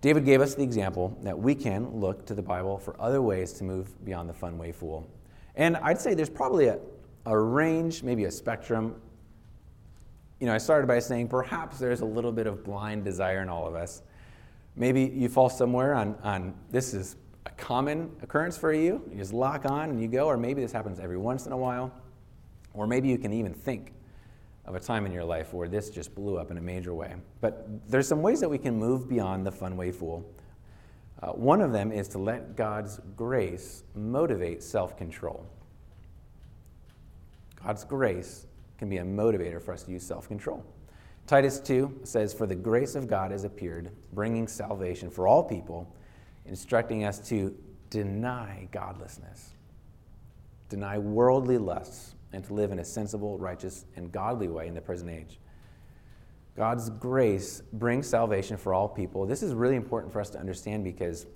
David 0.00 0.24
gave 0.24 0.40
us 0.40 0.54
the 0.54 0.62
example 0.62 1.14
that 1.24 1.38
we 1.38 1.54
can 1.54 2.00
look 2.00 2.24
to 2.24 2.34
the 2.34 2.40
Bible 2.40 2.78
for 2.78 2.98
other 2.98 3.20
ways 3.20 3.52
to 3.52 3.64
move 3.64 4.02
beyond 4.02 4.30
the 4.30 4.32
fun 4.32 4.56
way 4.56 4.72
fool. 4.72 5.06
And 5.56 5.76
I'd 5.76 6.00
say 6.00 6.14
there's 6.14 6.30
probably 6.30 6.68
a, 6.68 6.78
a 7.26 7.38
range, 7.38 8.02
maybe 8.02 8.24
a 8.24 8.30
spectrum. 8.30 8.98
You 10.40 10.46
know, 10.46 10.54
I 10.54 10.58
started 10.58 10.86
by 10.86 11.00
saying 11.00 11.28
perhaps 11.28 11.78
there's 11.78 12.00
a 12.00 12.06
little 12.06 12.32
bit 12.32 12.46
of 12.46 12.64
blind 12.64 13.04
desire 13.04 13.42
in 13.42 13.50
all 13.50 13.66
of 13.66 13.74
us. 13.74 14.00
Maybe 14.76 15.10
you 15.14 15.28
fall 15.28 15.48
somewhere 15.48 15.94
on, 15.94 16.16
on 16.22 16.54
this 16.70 16.92
is 16.92 17.16
a 17.46 17.50
common 17.50 18.10
occurrence 18.22 18.58
for 18.58 18.72
you. 18.72 19.02
You 19.10 19.16
just 19.16 19.32
lock 19.32 19.64
on 19.64 19.90
and 19.90 20.00
you 20.00 20.08
go, 20.08 20.26
or 20.26 20.36
maybe 20.36 20.60
this 20.60 20.72
happens 20.72 21.00
every 21.00 21.16
once 21.16 21.46
in 21.46 21.52
a 21.52 21.56
while. 21.56 21.92
Or 22.74 22.86
maybe 22.86 23.08
you 23.08 23.16
can 23.16 23.32
even 23.32 23.54
think 23.54 23.94
of 24.66 24.74
a 24.74 24.80
time 24.80 25.06
in 25.06 25.12
your 25.12 25.24
life 25.24 25.54
where 25.54 25.68
this 25.68 25.88
just 25.88 26.14
blew 26.14 26.36
up 26.36 26.50
in 26.50 26.58
a 26.58 26.60
major 26.60 26.92
way. 26.92 27.14
But 27.40 27.66
there's 27.88 28.06
some 28.06 28.20
ways 28.20 28.40
that 28.40 28.48
we 28.48 28.58
can 28.58 28.76
move 28.76 29.08
beyond 29.08 29.46
the 29.46 29.52
fun 29.52 29.76
way 29.76 29.92
fool. 29.92 30.28
Uh, 31.22 31.28
one 31.28 31.62
of 31.62 31.72
them 31.72 31.92
is 31.92 32.08
to 32.08 32.18
let 32.18 32.56
God's 32.56 33.00
grace 33.16 33.84
motivate 33.94 34.62
self 34.62 34.98
control. 34.98 35.46
God's 37.64 37.84
grace 37.84 38.46
can 38.76 38.90
be 38.90 38.98
a 38.98 39.04
motivator 39.04 39.62
for 39.62 39.72
us 39.72 39.84
to 39.84 39.92
use 39.92 40.04
self 40.04 40.28
control. 40.28 40.62
Titus 41.26 41.58
2 41.58 42.00
says, 42.04 42.32
For 42.32 42.46
the 42.46 42.54
grace 42.54 42.94
of 42.94 43.08
God 43.08 43.32
has 43.32 43.44
appeared, 43.44 43.90
bringing 44.12 44.46
salvation 44.46 45.10
for 45.10 45.26
all 45.26 45.42
people, 45.42 45.92
instructing 46.44 47.04
us 47.04 47.18
to 47.28 47.56
deny 47.90 48.68
godlessness, 48.70 49.50
deny 50.68 50.98
worldly 50.98 51.58
lusts, 51.58 52.14
and 52.32 52.44
to 52.44 52.54
live 52.54 52.70
in 52.70 52.78
a 52.78 52.84
sensible, 52.84 53.38
righteous, 53.38 53.86
and 53.96 54.12
godly 54.12 54.48
way 54.48 54.68
in 54.68 54.74
the 54.74 54.80
present 54.80 55.10
age. 55.10 55.38
God's 56.56 56.90
grace 56.90 57.62
brings 57.72 58.06
salvation 58.06 58.56
for 58.56 58.72
all 58.72 58.88
people. 58.88 59.26
This 59.26 59.42
is 59.42 59.52
really 59.52 59.76
important 59.76 60.12
for 60.12 60.20
us 60.20 60.30
to 60.30 60.38
understand 60.38 60.84
because 60.84 61.26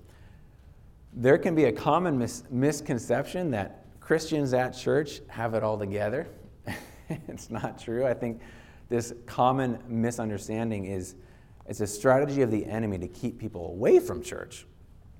there 1.13 1.37
can 1.37 1.53
be 1.53 1.65
a 1.65 1.71
common 1.71 2.17
mis- 2.17 2.43
misconception 2.49 3.51
that 3.51 3.85
Christians 3.99 4.53
at 4.53 4.71
church 4.71 5.21
have 5.27 5.53
it 5.53 5.63
all 5.63 5.77
together. 5.77 6.27
it's 7.09 7.49
not 7.49 7.79
true. 7.79 8.05
I 8.05 8.13
think 8.13 8.41
this 8.91 9.13
common 9.25 9.79
misunderstanding 9.87 10.85
is 10.85 11.15
it's 11.65 11.79
a 11.79 11.87
strategy 11.87 12.41
of 12.41 12.51
the 12.51 12.65
enemy 12.65 12.97
to 12.99 13.07
keep 13.07 13.39
people 13.39 13.67
away 13.67 13.99
from 13.99 14.21
church. 14.21 14.67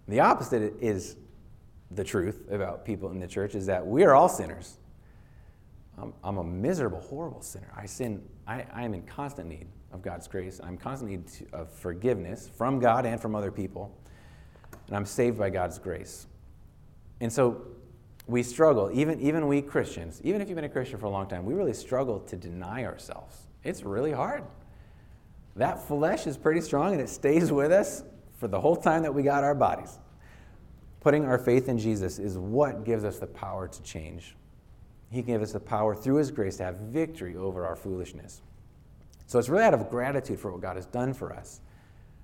The 0.09 0.19
opposite 0.19 0.73
is 0.81 1.15
the 1.89 2.03
truth 2.03 2.47
about 2.51 2.83
people 2.83 3.11
in 3.11 3.19
the 3.19 3.27
church 3.27 3.55
is 3.55 3.65
that 3.67 3.87
we 3.87 4.03
are 4.03 4.13
all 4.13 4.27
sinners. 4.27 4.77
I'm, 5.97 6.13
I'm 6.21 6.37
a 6.37 6.43
miserable, 6.43 6.99
horrible 6.99 7.41
sinner. 7.41 7.71
I 7.75 7.85
sin, 7.85 8.21
I, 8.45 8.65
am 8.75 8.93
in 8.93 9.03
constant 9.03 9.47
need 9.47 9.67
of 9.93 10.01
God's 10.01 10.27
grace. 10.27 10.59
I'm 10.61 10.77
constantly 10.77 11.21
of 11.53 11.71
forgiveness 11.71 12.49
from 12.57 12.79
God 12.79 13.05
and 13.05 13.21
from 13.21 13.35
other 13.35 13.51
people. 13.51 13.97
And 14.87 14.97
I'm 14.97 15.05
saved 15.05 15.37
by 15.37 15.49
God's 15.49 15.79
grace. 15.79 16.27
And 17.21 17.31
so 17.31 17.67
we 18.27 18.43
struggle, 18.43 18.89
even, 18.93 19.21
even 19.21 19.47
we 19.47 19.61
Christians, 19.61 20.19
even 20.25 20.41
if 20.41 20.49
you've 20.49 20.57
been 20.57 20.65
a 20.65 20.69
Christian 20.69 20.99
for 20.99 21.05
a 21.05 21.09
long 21.09 21.29
time, 21.29 21.45
we 21.45 21.53
really 21.53 21.73
struggle 21.73 22.19
to 22.21 22.35
deny 22.35 22.83
ourselves. 22.83 23.47
It's 23.63 23.83
really 23.83 24.11
hard. 24.11 24.43
That 25.55 25.87
flesh 25.87 26.27
is 26.27 26.37
pretty 26.37 26.61
strong 26.61 26.93
and 26.93 27.01
it 27.01 27.09
stays 27.09 27.51
with 27.51 27.71
us 27.71 28.03
for 28.37 28.47
the 28.47 28.59
whole 28.59 28.75
time 28.75 29.03
that 29.03 29.13
we 29.13 29.23
got 29.23 29.43
our 29.43 29.55
bodies. 29.55 29.99
Putting 31.01 31.25
our 31.25 31.37
faith 31.37 31.67
in 31.67 31.77
Jesus 31.77 32.19
is 32.19 32.37
what 32.37 32.85
gives 32.85 33.03
us 33.03 33.19
the 33.19 33.27
power 33.27 33.67
to 33.67 33.83
change. 33.83 34.35
He 35.09 35.21
gave 35.21 35.41
us 35.41 35.51
the 35.51 35.59
power 35.59 35.95
through 35.95 36.15
His 36.15 36.31
grace 36.31 36.57
to 36.57 36.63
have 36.63 36.77
victory 36.77 37.35
over 37.35 37.65
our 37.65 37.75
foolishness. 37.75 38.41
So 39.27 39.39
it's 39.39 39.49
really 39.49 39.63
out 39.63 39.73
of 39.73 39.89
gratitude 39.89 40.39
for 40.39 40.51
what 40.51 40.61
God 40.61 40.75
has 40.75 40.85
done 40.85 41.13
for 41.13 41.33
us, 41.33 41.61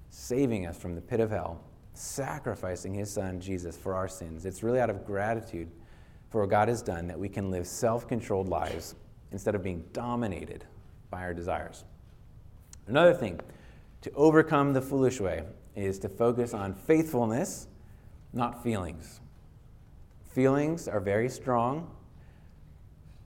saving 0.09 0.65
us 0.65 0.77
from 0.77 0.95
the 0.95 1.01
pit 1.01 1.19
of 1.19 1.31
hell, 1.31 1.61
sacrificing 1.93 2.93
His 2.93 3.11
Son, 3.11 3.41
Jesus, 3.41 3.75
for 3.75 3.93
our 3.93 4.07
sins. 4.07 4.45
It's 4.45 4.63
really 4.63 4.79
out 4.79 4.89
of 4.89 5.05
gratitude 5.05 5.69
for 6.29 6.41
what 6.41 6.49
God 6.49 6.67
has 6.67 6.81
done 6.81 7.07
that 7.07 7.19
we 7.19 7.29
can 7.29 7.51
live 7.51 7.67
self 7.67 8.07
controlled 8.07 8.47
lives 8.47 8.95
instead 9.31 9.55
of 9.55 9.63
being 9.63 9.83
dominated 9.91 10.65
by 11.09 11.21
our 11.21 11.33
desires. 11.33 11.83
Another 12.87 13.13
thing 13.13 13.39
to 14.01 14.11
overcome 14.13 14.73
the 14.73 14.81
foolish 14.81 15.19
way 15.19 15.43
is 15.75 15.99
to 15.99 16.09
focus 16.09 16.53
on 16.53 16.73
faithfulness, 16.73 17.67
not 18.33 18.63
feelings. 18.63 19.19
Feelings 20.33 20.87
are 20.87 20.99
very 20.99 21.29
strong, 21.29 21.89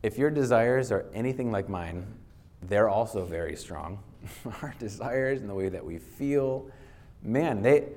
if 0.04 0.18
your 0.18 0.32
desires 0.32 0.92
are 0.92 1.06
anything 1.14 1.52
like 1.52 1.70
mine, 1.70 2.06
they're 2.64 2.90
also 2.90 3.24
very 3.24 3.56
strong. 3.56 4.00
our 4.62 4.74
desires 4.80 5.42
and 5.42 5.50
the 5.50 5.54
way 5.54 5.70
that 5.70 5.84
we 5.84 5.98
feel, 5.98 6.70
man, 7.22 7.62
they 7.62 7.88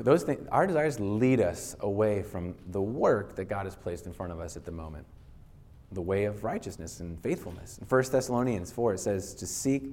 those 0.00 0.24
things 0.24 0.46
our 0.50 0.66
desires 0.66 0.98
lead 0.98 1.40
us 1.40 1.76
away 1.80 2.22
from 2.22 2.54
the 2.72 2.80
work 2.80 3.36
that 3.36 3.44
God 3.44 3.64
has 3.64 3.76
placed 3.76 4.06
in 4.06 4.12
front 4.12 4.32
of 4.32 4.40
us 4.40 4.56
at 4.56 4.64
the 4.64 4.72
moment. 4.72 5.06
The 5.92 6.02
way 6.02 6.24
of 6.24 6.44
righteousness 6.44 7.00
and 7.00 7.18
faithfulness. 7.20 7.78
In 7.78 7.86
1 7.86 8.04
Thessalonians 8.10 8.70
4 8.70 8.94
it 8.94 8.98
says 8.98 9.34
to 9.34 9.46
seek 9.46 9.90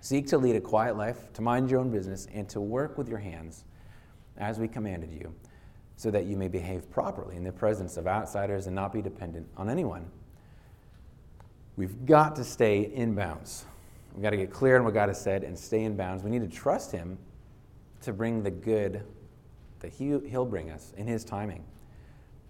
seek 0.00 0.26
to 0.26 0.36
lead 0.36 0.54
a 0.54 0.60
quiet 0.60 0.98
life, 0.98 1.32
to 1.32 1.40
mind 1.40 1.70
your 1.70 1.80
own 1.80 1.90
business 1.90 2.28
and 2.34 2.46
to 2.46 2.60
work 2.60 2.98
with 2.98 3.08
your 3.08 3.18
hands 3.18 3.64
as 4.36 4.58
we 4.58 4.68
commanded 4.68 5.10
you, 5.10 5.34
so 5.96 6.10
that 6.10 6.26
you 6.26 6.36
may 6.36 6.48
behave 6.48 6.90
properly 6.90 7.36
in 7.36 7.44
the 7.44 7.52
presence 7.52 7.96
of 7.96 8.06
outsiders 8.06 8.66
and 8.66 8.74
not 8.74 8.92
be 8.92 9.00
dependent 9.00 9.48
on 9.56 9.70
anyone. 9.70 10.04
We've 11.76 12.04
got 12.04 12.36
to 12.36 12.44
stay 12.44 12.92
in 12.94 13.14
bounds. 13.14 13.64
We've 14.12 14.22
got 14.22 14.30
to 14.30 14.36
get 14.36 14.50
clear 14.50 14.76
on 14.76 14.84
what 14.84 14.92
God 14.92 15.08
has 15.08 15.20
said 15.20 15.42
and 15.42 15.58
stay 15.58 15.84
in 15.84 15.96
bounds. 15.96 16.22
We 16.22 16.30
need 16.30 16.48
to 16.48 16.54
trust 16.54 16.92
Him 16.92 17.16
to 18.02 18.12
bring 18.12 18.42
the 18.42 18.50
good 18.50 19.02
that 19.80 19.92
he, 19.92 20.18
He'll 20.28 20.44
bring 20.44 20.70
us 20.70 20.92
in 20.96 21.06
His 21.06 21.24
timing. 21.24 21.64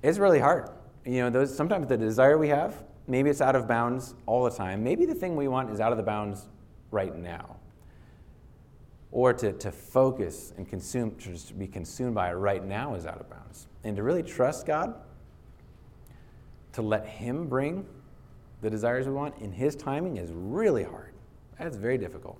It's 0.02 0.18
really 0.18 0.40
hard. 0.40 0.68
You 1.06 1.20
know, 1.22 1.30
those, 1.30 1.54
sometimes 1.54 1.88
the 1.88 1.96
desire 1.96 2.38
we 2.38 2.48
have, 2.48 2.82
maybe 3.06 3.30
it's 3.30 3.40
out 3.40 3.56
of 3.56 3.68
bounds 3.68 4.14
all 4.26 4.44
the 4.44 4.50
time. 4.50 4.82
Maybe 4.82 5.04
the 5.04 5.14
thing 5.14 5.36
we 5.36 5.48
want 5.48 5.70
is 5.70 5.80
out 5.80 5.92
of 5.92 5.98
the 5.98 6.04
bounds 6.04 6.46
right 6.90 7.14
now. 7.16 7.56
Or 9.12 9.32
to, 9.32 9.52
to 9.52 9.70
focus 9.70 10.52
and 10.56 10.68
consume, 10.68 11.14
to 11.16 11.30
just 11.30 11.58
be 11.58 11.66
consumed 11.66 12.14
by 12.14 12.30
it 12.30 12.34
right 12.34 12.64
now 12.64 12.94
is 12.94 13.06
out 13.06 13.20
of 13.20 13.30
bounds. 13.30 13.68
And 13.84 13.96
to 13.96 14.02
really 14.02 14.22
trust 14.22 14.66
God, 14.66 14.94
to 16.72 16.82
let 16.82 17.06
Him 17.06 17.46
bring 17.46 17.86
the 18.62 18.70
desires 18.70 19.06
we 19.06 19.12
want 19.12 19.38
in 19.38 19.52
His 19.52 19.76
timing 19.76 20.16
is 20.16 20.30
really 20.32 20.84
hard. 20.84 21.12
That's 21.58 21.76
very 21.76 21.98
difficult. 21.98 22.38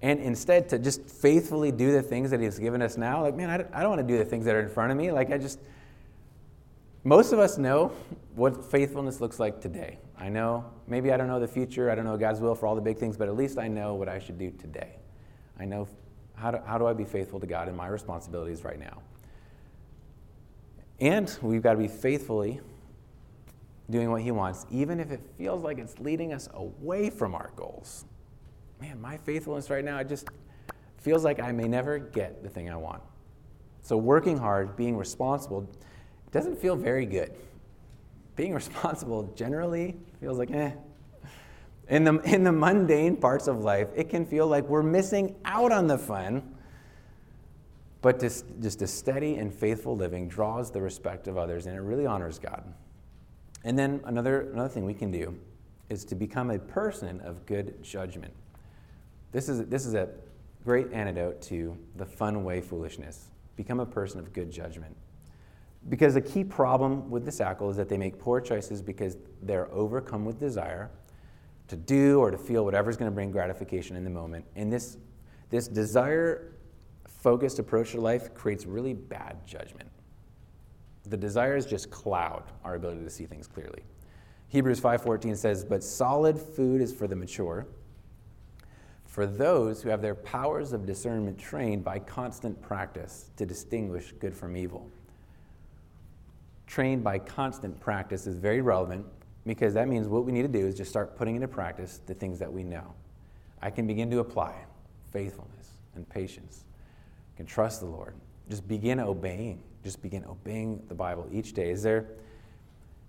And 0.00 0.20
instead, 0.20 0.68
to 0.70 0.78
just 0.78 1.02
faithfully 1.02 1.72
do 1.72 1.92
the 1.92 2.02
things 2.02 2.30
that 2.30 2.40
He's 2.40 2.58
given 2.58 2.80
us 2.80 2.96
now, 2.96 3.22
like, 3.22 3.34
man, 3.34 3.50
I 3.50 3.80
don't 3.80 3.90
want 3.90 4.00
to 4.00 4.06
do 4.06 4.16
the 4.16 4.24
things 4.24 4.44
that 4.44 4.54
are 4.54 4.60
in 4.60 4.68
front 4.68 4.92
of 4.92 4.96
me. 4.96 5.10
Like, 5.10 5.32
I 5.32 5.38
just, 5.38 5.58
most 7.08 7.32
of 7.32 7.38
us 7.38 7.56
know 7.56 7.90
what 8.34 8.70
faithfulness 8.70 9.18
looks 9.20 9.40
like 9.40 9.62
today. 9.62 9.98
I 10.18 10.28
know, 10.28 10.64
maybe 10.86 11.10
I 11.10 11.16
don't 11.16 11.26
know 11.26 11.40
the 11.40 11.48
future, 11.48 11.90
I 11.90 11.94
don't 11.94 12.04
know 12.04 12.18
God's 12.18 12.38
will 12.38 12.54
for 12.54 12.66
all 12.66 12.74
the 12.74 12.82
big 12.82 12.98
things, 12.98 13.16
but 13.16 13.28
at 13.28 13.34
least 13.34 13.58
I 13.58 13.66
know 13.66 13.94
what 13.94 14.10
I 14.10 14.18
should 14.18 14.38
do 14.38 14.50
today. 14.50 14.96
I 15.58 15.64
know 15.64 15.88
how 16.34 16.50
do, 16.50 16.58
how 16.66 16.76
do 16.76 16.86
I 16.86 16.92
be 16.92 17.06
faithful 17.06 17.40
to 17.40 17.46
God 17.46 17.66
in 17.66 17.74
my 17.74 17.86
responsibilities 17.86 18.62
right 18.62 18.78
now. 18.78 19.00
And 21.00 21.34
we've 21.40 21.62
got 21.62 21.72
to 21.72 21.78
be 21.78 21.88
faithfully 21.88 22.60
doing 23.88 24.10
what 24.10 24.20
He 24.20 24.30
wants, 24.30 24.66
even 24.70 25.00
if 25.00 25.10
it 25.10 25.22
feels 25.38 25.62
like 25.62 25.78
it's 25.78 25.98
leading 25.98 26.34
us 26.34 26.48
away 26.52 27.08
from 27.08 27.34
our 27.34 27.52
goals. 27.56 28.04
Man, 28.82 29.00
my 29.00 29.16
faithfulness 29.16 29.70
right 29.70 29.84
now, 29.84 29.98
it 29.98 30.08
just 30.08 30.28
feels 30.98 31.24
like 31.24 31.40
I 31.40 31.52
may 31.52 31.68
never 31.68 31.98
get 31.98 32.42
the 32.42 32.50
thing 32.50 32.68
I 32.68 32.76
want. 32.76 33.02
So, 33.80 33.96
working 33.96 34.36
hard, 34.36 34.76
being 34.76 34.96
responsible, 34.96 35.68
doesn't 36.30 36.60
feel 36.60 36.76
very 36.76 37.06
good. 37.06 37.32
Being 38.36 38.54
responsible 38.62 39.32
generally 39.34 39.96
feels 40.20 40.38
like 40.38 40.50
eh. 40.50 40.72
In 41.88 42.04
the, 42.04 42.18
in 42.20 42.44
the 42.44 42.52
mundane 42.52 43.16
parts 43.16 43.48
of 43.48 43.60
life, 43.60 43.88
it 43.96 44.10
can 44.10 44.26
feel 44.26 44.46
like 44.46 44.64
we're 44.68 44.82
missing 44.82 45.34
out 45.44 45.72
on 45.72 45.86
the 45.86 45.96
fun. 45.96 46.54
But 48.02 48.20
just, 48.20 48.44
just 48.60 48.82
a 48.82 48.86
steady 48.86 49.36
and 49.36 49.52
faithful 49.52 49.96
living 49.96 50.28
draws 50.28 50.70
the 50.70 50.80
respect 50.80 51.26
of 51.26 51.36
others, 51.36 51.66
and 51.66 51.74
it 51.74 51.80
really 51.80 52.06
honors 52.06 52.38
God. 52.38 52.62
And 53.64 53.76
then 53.78 54.00
another, 54.04 54.50
another 54.52 54.68
thing 54.68 54.84
we 54.84 54.94
can 54.94 55.10
do 55.10 55.36
is 55.88 56.04
to 56.04 56.14
become 56.14 56.50
a 56.50 56.58
person 56.58 57.20
of 57.22 57.44
good 57.46 57.82
judgment. 57.82 58.32
This 59.32 59.48
is, 59.48 59.66
this 59.66 59.84
is 59.84 59.94
a 59.94 60.10
great 60.64 60.92
antidote 60.92 61.40
to 61.42 61.76
the 61.96 62.04
fun 62.04 62.44
way 62.44 62.60
foolishness. 62.60 63.28
Become 63.56 63.80
a 63.80 63.86
person 63.86 64.20
of 64.20 64.32
good 64.32 64.50
judgment. 64.50 64.94
Because 65.88 66.14
the 66.14 66.20
key 66.20 66.44
problem 66.44 67.08
with 67.10 67.24
the 67.24 67.30
Sackle 67.30 67.70
is 67.70 67.76
that 67.76 67.88
they 67.88 67.96
make 67.96 68.18
poor 68.18 68.40
choices 68.40 68.82
because 68.82 69.16
they're 69.42 69.72
overcome 69.72 70.24
with 70.24 70.38
desire 70.38 70.90
to 71.68 71.76
do 71.76 72.18
or 72.18 72.30
to 72.30 72.38
feel 72.38 72.64
whatever's 72.64 72.96
going 72.96 73.10
to 73.10 73.14
bring 73.14 73.30
gratification 73.30 73.96
in 73.96 74.04
the 74.04 74.10
moment. 74.10 74.44
And 74.56 74.72
this, 74.72 74.96
this 75.50 75.68
desire 75.68 76.52
focused 77.06 77.58
approach 77.58 77.92
to 77.92 78.00
life 78.00 78.34
creates 78.34 78.66
really 78.66 78.94
bad 78.94 79.46
judgment. 79.46 79.88
The 81.04 81.16
desires 81.16 81.66
just 81.66 81.90
cloud 81.90 82.44
our 82.64 82.74
ability 82.74 83.04
to 83.04 83.10
see 83.10 83.26
things 83.26 83.46
clearly. 83.46 83.82
Hebrews 84.48 84.80
5:14 84.80 85.36
says, 85.36 85.64
"But 85.64 85.82
solid 85.84 86.38
food 86.38 86.80
is 86.80 86.92
for 86.92 87.06
the 87.06 87.16
mature, 87.16 87.66
for 89.04 89.26
those 89.26 89.82
who 89.82 89.90
have 89.90 90.00
their 90.00 90.14
powers 90.14 90.72
of 90.72 90.86
discernment 90.86 91.38
trained 91.38 91.84
by 91.84 91.98
constant 91.98 92.60
practice 92.62 93.30
to 93.36 93.44
distinguish 93.44 94.12
good 94.12 94.34
from 94.34 94.56
evil." 94.56 94.90
Trained 96.68 97.02
by 97.02 97.18
constant 97.18 97.80
practice 97.80 98.26
is 98.26 98.36
very 98.36 98.60
relevant 98.60 99.04
because 99.44 99.74
that 99.74 99.88
means 99.88 100.06
what 100.06 100.24
we 100.24 100.30
need 100.30 100.42
to 100.42 100.48
do 100.48 100.64
is 100.66 100.76
just 100.76 100.90
start 100.90 101.16
putting 101.16 101.34
into 101.34 101.48
practice 101.48 102.00
the 102.06 102.14
things 102.14 102.38
that 102.38 102.52
we 102.52 102.62
know. 102.62 102.94
I 103.60 103.70
can 103.70 103.86
begin 103.86 104.10
to 104.10 104.20
apply 104.20 104.54
faithfulness 105.12 105.70
and 105.96 106.08
patience. 106.08 106.64
I 107.34 107.36
can 107.38 107.46
trust 107.46 107.80
the 107.80 107.86
Lord. 107.86 108.14
Just 108.48 108.68
begin 108.68 109.00
obeying. 109.00 109.62
Just 109.82 110.00
begin 110.02 110.24
obeying 110.26 110.82
the 110.88 110.94
Bible 110.94 111.26
each 111.32 111.54
day. 111.54 111.70
Is 111.70 111.82
there 111.82 112.06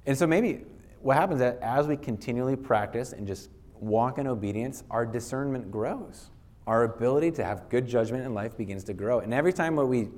and 0.05 0.17
so 0.17 0.25
maybe 0.25 0.61
what 1.01 1.17
happens 1.17 1.39
is 1.39 1.41
that 1.41 1.59
as 1.61 1.87
we 1.87 1.95
continually 1.95 2.55
practice 2.55 3.13
and 3.13 3.27
just 3.27 3.49
walk 3.79 4.17
in 4.17 4.27
obedience, 4.27 4.83
our 4.89 5.05
discernment 5.05 5.71
grows. 5.71 6.29
Our 6.67 6.83
ability 6.83 7.31
to 7.33 7.43
have 7.43 7.69
good 7.69 7.87
judgment 7.87 8.25
in 8.25 8.33
life 8.33 8.57
begins 8.57 8.83
to 8.85 8.93
grow. 8.93 9.19
And 9.19 9.33
every 9.33 9.53
time 9.53 9.75
what 9.75 9.87
we 9.87 10.09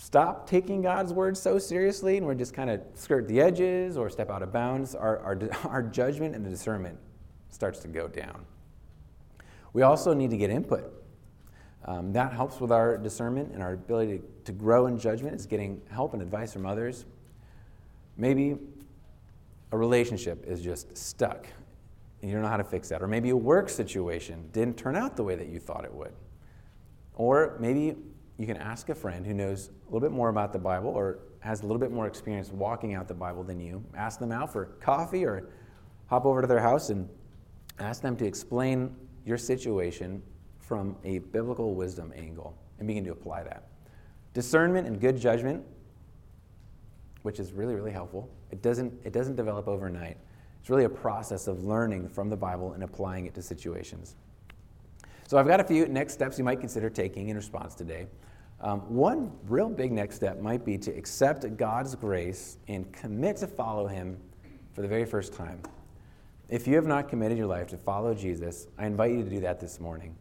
stop 0.00 0.48
taking 0.48 0.80
God's 0.80 1.12
word 1.12 1.36
so 1.36 1.58
seriously 1.58 2.16
and 2.16 2.24
we're 2.24 2.34
just 2.34 2.54
kind 2.54 2.70
of 2.70 2.80
skirt 2.94 3.28
the 3.28 3.38
edges 3.38 3.98
or 3.98 4.08
step 4.08 4.30
out 4.30 4.42
of 4.42 4.50
bounds, 4.50 4.94
our, 4.94 5.18
our, 5.18 5.38
our 5.68 5.82
judgment 5.82 6.34
and 6.34 6.44
the 6.44 6.48
discernment 6.48 6.98
starts 7.50 7.80
to 7.80 7.88
go 7.88 8.08
down. 8.08 8.46
We 9.74 9.82
also 9.82 10.14
need 10.14 10.30
to 10.30 10.38
get 10.38 10.48
input. 10.48 10.90
Um, 11.84 12.14
that 12.14 12.32
helps 12.32 12.60
with 12.60 12.72
our 12.72 12.96
discernment 12.96 13.52
and 13.52 13.62
our 13.62 13.74
ability 13.74 14.18
to, 14.18 14.24
to 14.46 14.52
grow 14.52 14.86
in 14.86 14.98
judgment 14.98 15.34
is 15.34 15.44
getting 15.44 15.82
help 15.90 16.14
and 16.14 16.22
advice 16.22 16.54
from 16.54 16.64
others. 16.64 17.04
Maybe 18.16 18.56
a 19.70 19.76
relationship 19.76 20.46
is 20.46 20.62
just 20.62 20.96
stuck 20.96 21.46
and 22.22 22.30
you 22.30 22.34
don't 22.34 22.42
know 22.42 22.48
how 22.50 22.56
to 22.56 22.64
fix 22.64 22.88
that. 22.88 23.02
Or 23.02 23.06
maybe 23.06 23.30
a 23.30 23.36
work 23.36 23.68
situation 23.68 24.48
didn't 24.52 24.78
turn 24.78 24.96
out 24.96 25.14
the 25.14 25.24
way 25.24 25.34
that 25.34 25.48
you 25.48 25.58
thought 25.58 25.84
it 25.84 25.92
would. 25.92 26.12
Or 27.16 27.58
maybe 27.60 27.96
you 28.40 28.46
can 28.46 28.56
ask 28.56 28.88
a 28.88 28.94
friend 28.94 29.26
who 29.26 29.34
knows 29.34 29.68
a 29.68 29.92
little 29.92 30.00
bit 30.00 30.12
more 30.16 30.30
about 30.30 30.50
the 30.50 30.58
Bible 30.58 30.88
or 30.88 31.18
has 31.40 31.60
a 31.60 31.64
little 31.64 31.78
bit 31.78 31.92
more 31.92 32.06
experience 32.06 32.50
walking 32.50 32.94
out 32.94 33.06
the 33.06 33.12
Bible 33.12 33.42
than 33.42 33.60
you. 33.60 33.84
Ask 33.94 34.18
them 34.18 34.32
out 34.32 34.50
for 34.50 34.64
coffee 34.80 35.26
or 35.26 35.50
hop 36.06 36.24
over 36.24 36.40
to 36.40 36.46
their 36.46 36.58
house 36.58 36.88
and 36.88 37.06
ask 37.78 38.00
them 38.00 38.16
to 38.16 38.24
explain 38.24 38.96
your 39.26 39.36
situation 39.36 40.22
from 40.58 40.96
a 41.04 41.18
biblical 41.18 41.74
wisdom 41.74 42.14
angle 42.16 42.56
and 42.78 42.88
begin 42.88 43.04
to 43.04 43.12
apply 43.12 43.42
that. 43.42 43.68
Discernment 44.32 44.86
and 44.86 44.98
good 44.98 45.20
judgment, 45.20 45.62
which 47.20 47.40
is 47.40 47.52
really, 47.52 47.74
really 47.74 47.92
helpful, 47.92 48.30
it 48.50 48.62
doesn't, 48.62 48.90
it 49.04 49.12
doesn't 49.12 49.36
develop 49.36 49.68
overnight. 49.68 50.16
It's 50.60 50.70
really 50.70 50.84
a 50.84 50.88
process 50.88 51.46
of 51.46 51.62
learning 51.62 52.08
from 52.08 52.30
the 52.30 52.38
Bible 52.38 52.72
and 52.72 52.84
applying 52.84 53.26
it 53.26 53.34
to 53.34 53.42
situations. 53.42 54.16
So 55.26 55.36
I've 55.36 55.46
got 55.46 55.60
a 55.60 55.64
few 55.64 55.86
next 55.88 56.14
steps 56.14 56.38
you 56.38 56.44
might 56.44 56.58
consider 56.58 56.88
taking 56.88 57.28
in 57.28 57.36
response 57.36 57.74
today. 57.74 58.06
Um, 58.62 58.80
one 58.94 59.32
real 59.48 59.70
big 59.70 59.90
next 59.90 60.16
step 60.16 60.40
might 60.40 60.64
be 60.64 60.76
to 60.78 60.90
accept 60.90 61.56
God's 61.56 61.94
grace 61.94 62.58
and 62.68 62.92
commit 62.92 63.38
to 63.38 63.46
follow 63.46 63.86
Him 63.86 64.18
for 64.74 64.82
the 64.82 64.88
very 64.88 65.06
first 65.06 65.32
time. 65.32 65.62
If 66.50 66.66
you 66.66 66.74
have 66.74 66.86
not 66.86 67.08
committed 67.08 67.38
your 67.38 67.46
life 67.46 67.68
to 67.68 67.78
follow 67.78 68.12
Jesus, 68.12 68.66
I 68.76 68.86
invite 68.86 69.12
you 69.12 69.22
to 69.22 69.30
do 69.30 69.40
that 69.40 69.60
this 69.60 69.80
morning. 69.80 70.14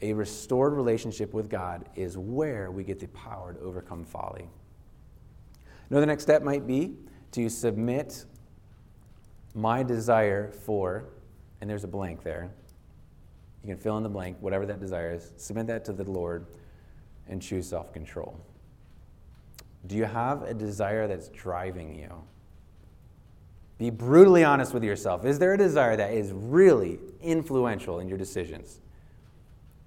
A 0.00 0.12
restored 0.12 0.74
relationship 0.74 1.32
with 1.32 1.48
God 1.48 1.88
is 1.96 2.16
where 2.16 2.70
we 2.70 2.84
get 2.84 3.00
the 3.00 3.08
power 3.08 3.54
to 3.54 3.60
overcome 3.60 4.04
folly. 4.04 4.48
Another 5.90 6.06
next 6.06 6.22
step 6.22 6.42
might 6.42 6.66
be 6.66 6.96
to 7.32 7.48
submit 7.48 8.24
my 9.54 9.82
desire 9.82 10.52
for, 10.52 11.04
and 11.60 11.68
there's 11.68 11.84
a 11.84 11.88
blank 11.88 12.22
there. 12.22 12.50
You 13.62 13.68
can 13.68 13.78
fill 13.78 13.96
in 13.96 14.02
the 14.02 14.08
blank, 14.08 14.36
whatever 14.40 14.66
that 14.66 14.80
desire 14.80 15.14
is. 15.14 15.32
Submit 15.36 15.66
that 15.68 15.84
to 15.86 15.92
the 15.92 16.04
Lord 16.04 16.46
and 17.28 17.40
choose 17.40 17.68
self 17.68 17.92
control. 17.92 18.38
Do 19.86 19.96
you 19.96 20.04
have 20.04 20.42
a 20.42 20.54
desire 20.54 21.08
that's 21.08 21.28
driving 21.28 21.94
you? 21.94 22.10
Be 23.78 23.90
brutally 23.90 24.44
honest 24.44 24.72
with 24.72 24.84
yourself. 24.84 25.24
Is 25.24 25.38
there 25.38 25.54
a 25.54 25.58
desire 25.58 25.96
that 25.96 26.12
is 26.12 26.32
really 26.32 27.00
influential 27.20 27.98
in 27.98 28.08
your 28.08 28.18
decisions 28.18 28.80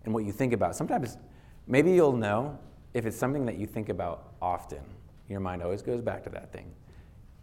and 0.04 0.13
what 0.13 0.26
you 0.26 0.34
think 0.34 0.52
about? 0.52 0.76
Sometimes, 0.76 1.17
maybe 1.65 1.91
you'll 1.93 2.12
know 2.12 2.60
if 2.93 3.06
it's 3.06 3.15
something 3.15 3.45
that 3.45 3.58
you 3.58 3.65
think 3.65 3.89
about 3.89 4.34
often. 4.41 4.82
Your 5.30 5.39
mind 5.39 5.63
always 5.63 5.82
goes 5.82 6.02
back 6.02 6.24
to 6.26 6.30
that 6.32 6.52
thing. 6.52 6.71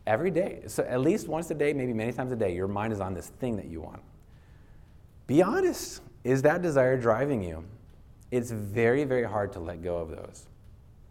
Every 0.07 0.31
day. 0.31 0.63
So, 0.67 0.83
at 0.83 1.01
least 1.01 1.29
once 1.29 1.51
a 1.51 1.55
day, 1.55 1.73
maybe 1.73 1.93
many 1.93 2.13
times 2.13 2.33
a 2.33 2.37
day, 2.37 2.55
your 2.55 2.69
mind 2.69 2.93
is 2.93 3.01
on 3.01 3.15
this 3.15 3.29
thing 3.29 3.57
that 3.57 3.67
you 3.67 3.81
want. 3.81 4.03
Be 5.27 5.43
honest. 5.43 6.03
Is 6.25 6.43
that 6.43 6.63
desire 6.63 6.97
driving 6.97 7.43
you? 7.43 7.65
It's 8.33 8.51
very, 8.51 9.05
very 9.05 9.25
hard 9.25 9.53
to 9.53 9.61
let 9.61 9.83
go 9.83 9.99
of 9.99 10.09
those. 10.09 10.47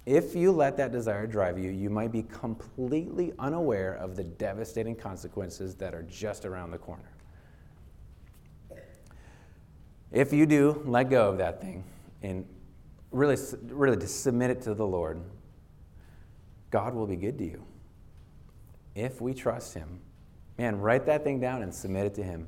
If 0.08 0.36
you 0.36 0.52
let 0.52 0.76
that 0.78 0.92
desire 0.92 1.28
drive 1.28 1.60
you, 1.60 1.70
you 1.70 1.92
might 1.92 2.12
be 2.12 2.24
completely 2.24 3.32
unaware 3.38 3.94
of 3.94 4.16
the 4.16 4.24
devastating 4.24 4.96
consequences 4.96 5.76
that 5.76 5.94
are 5.94 6.02
just 6.02 6.46
around 6.46 6.72
the 6.72 6.80
corner. 6.80 7.12
If 10.12 10.34
you 10.34 10.48
do 10.48 10.82
let 10.84 11.12
go 11.12 11.30
of 11.30 11.38
that 11.38 11.62
thing 11.62 11.84
and 12.24 12.44
really, 13.12 13.38
really 13.68 13.98
to 13.98 14.08
submit 14.08 14.50
it 14.50 14.62
to 14.64 14.74
the 14.74 14.86
Lord, 14.86 15.22
God 16.72 16.96
will 16.96 17.06
be 17.06 17.16
good 17.16 17.38
to 17.38 17.46
you. 17.46 17.64
If 18.96 19.22
we 19.22 19.36
trust 19.36 19.76
Him, 19.76 20.00
man, 20.58 20.80
write 20.80 21.06
that 21.06 21.24
thing 21.24 21.40
down 21.40 21.62
and 21.62 21.72
submit 21.72 22.08
it 22.08 22.16
to 22.16 22.24
Him. 22.24 22.48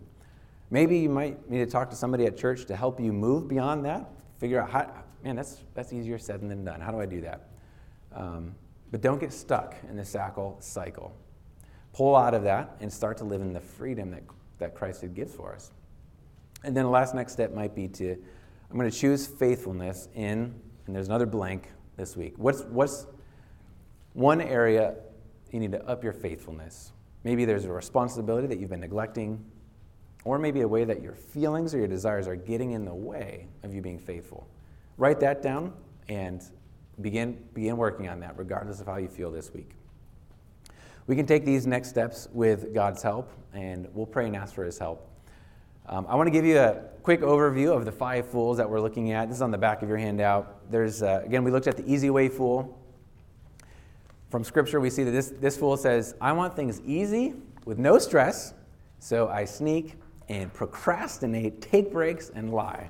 Maybe 0.72 0.98
you 0.98 1.10
might 1.10 1.48
need 1.48 1.60
to 1.60 1.68
talk 1.68 1.92
to 1.92 1.96
somebody 1.96 2.26
at 2.26 2.36
church 2.36 2.66
to 2.66 2.76
help 2.76 3.00
you 3.00 3.14
move 3.14 3.48
beyond 3.48 3.86
that. 3.86 4.10
Figure 4.40 4.62
out 4.62 4.70
how, 4.70 4.92
man, 5.24 5.36
that's, 5.36 5.58
that's 5.74 5.94
easier 5.94 6.18
said 6.18 6.42
than 6.42 6.64
done. 6.66 6.82
How 6.82 6.92
do 6.92 7.00
I 7.00 7.06
do 7.06 7.22
that? 7.22 7.50
Um, 8.14 8.56
but 8.92 9.02
don't 9.02 9.20
get 9.20 9.34
stuck 9.34 9.76
in 9.90 9.96
the 9.96 10.04
sackle 10.04 10.62
cycle. 10.62 11.16
Pull 11.94 12.16
out 12.16 12.34
of 12.34 12.44
that 12.44 12.76
and 12.80 12.92
start 12.92 13.18
to 13.18 13.24
live 13.24 13.42
in 13.42 13.54
the 13.54 13.60
freedom 13.60 14.12
that, 14.12 14.24
that 14.60 14.76
Christ 14.76 15.04
gives 15.14 15.34
for 15.34 15.54
us. 15.54 15.72
And 16.64 16.76
then 16.76 16.86
the 16.86 16.90
last 16.90 17.14
next 17.14 17.34
step 17.34 17.54
might 17.54 17.76
be 17.76 17.88
to, 17.90 18.12
I'm 18.70 18.78
going 18.78 18.90
to 18.90 18.98
choose 18.98 19.28
faithfulness 19.28 20.10
in, 20.16 20.54
and 20.86 20.96
there's 20.96 21.08
another 21.08 21.26
blank 21.26 21.70
this 21.98 22.16
week. 22.16 22.34
What's, 22.38 22.62
what's 22.64 23.06
one 24.14 24.42
area 24.42 24.96
you 25.52 25.60
need 25.60 25.72
to 25.74 25.84
up 25.86 26.04
your 26.04 26.14
faithfulness? 26.14 26.92
Maybe 27.24 27.46
there's 27.46 27.66
a 27.66 27.72
responsibility 27.72 28.48
that 28.48 28.60
you've 28.60 28.70
been 28.70 28.82
neglecting, 28.82 29.44
or 30.26 30.40
maybe 30.40 30.62
a 30.62 30.68
way 30.68 30.84
that 30.86 31.02
your 31.02 31.16
feelings 31.16 31.74
or 31.74 31.80
your 31.80 31.88
desires 31.88 32.28
are 32.28 32.36
getting 32.36 32.72
in 32.72 32.86
the 32.86 32.94
way 32.94 33.48
of 33.64 33.74
you 33.74 33.82
being 33.82 34.00
faithful. 34.00 34.48
Write 34.98 35.20
that 35.20 35.42
down 35.42 35.74
and 36.10 36.44
begin, 37.02 37.44
begin 37.54 37.78
working 37.78 38.08
on 38.08 38.20
that, 38.20 38.38
regardless 38.38 38.80
of 38.80 38.88
how 38.88 38.98
you 38.98 39.08
feel 39.08 39.32
this 39.32 39.54
week. 39.54 39.72
We 41.08 41.16
can 41.16 41.26
take 41.26 41.44
these 41.44 41.68
next 41.68 41.90
steps 41.90 42.30
with 42.32 42.74
God's 42.74 43.04
help, 43.04 43.30
and 43.54 43.88
we'll 43.94 44.06
pray 44.06 44.28
and 44.28 44.36
ask 44.36 44.54
for 44.54 44.64
His 44.64 44.78
help. 44.78 45.10
Um, 45.86 46.06
I 46.08 46.16
want 46.16 46.28
to 46.28 46.32
give 46.32 46.46
you 46.46 46.60
a 46.60 46.82
quick 47.02 47.20
overview 47.20 47.76
of 47.76 47.84
the 47.84 47.92
five 47.92 48.26
fools 48.26 48.56
that 48.56 48.70
we're 48.70 48.80
looking 48.80 49.12
at. 49.12 49.28
This 49.28 49.38
is 49.38 49.42
on 49.42 49.52
the 49.52 49.58
back 49.58 49.82
of 49.82 49.90
your 49.90 49.98
handout. 49.98 50.72
There's, 50.72 51.04
uh, 51.04 51.24
again, 51.26 51.44
we 51.44 51.52
looked 51.52 51.68
at 51.68 51.76
the 51.76 51.92
easy 51.92 52.10
way 52.10 52.30
fool. 52.30 52.80
From 54.30 54.46
Scripture, 54.46 54.80
we 54.80 54.90
see 54.90 55.04
that 55.04 55.12
this, 55.12 55.34
this 55.42 55.58
fool 55.58 55.76
says, 55.76 56.16
I 56.22 56.32
want 56.32 56.56
things 56.56 56.80
easy 56.86 57.34
with 57.66 57.78
no 57.78 58.00
stress, 58.00 58.54
so 59.00 59.28
I 59.28 59.44
sneak, 59.44 59.96
and 60.34 60.52
procrastinate, 60.52 61.62
take 61.62 61.92
breaks, 61.92 62.32
and 62.34 62.52
lie. 62.52 62.90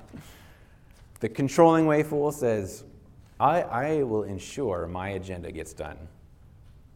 The 1.20 1.28
controlling 1.28 1.86
way 1.86 2.02
fool 2.02 2.32
says, 2.32 2.84
I, 3.38 3.62
I 3.62 4.02
will 4.02 4.22
ensure 4.22 4.86
my 4.86 5.10
agenda 5.10 5.52
gets 5.52 5.74
done. 5.74 5.98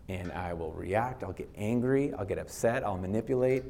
And 0.09 0.33
I 0.33 0.55
will 0.55 0.73
react, 0.73 1.23
I'll 1.23 1.35
get 1.35 1.51
angry, 1.55 2.15
I'll 2.15 2.25
get 2.25 2.39
upset, 2.39 2.83
I'll 2.83 2.97
manipulate. 2.97 3.63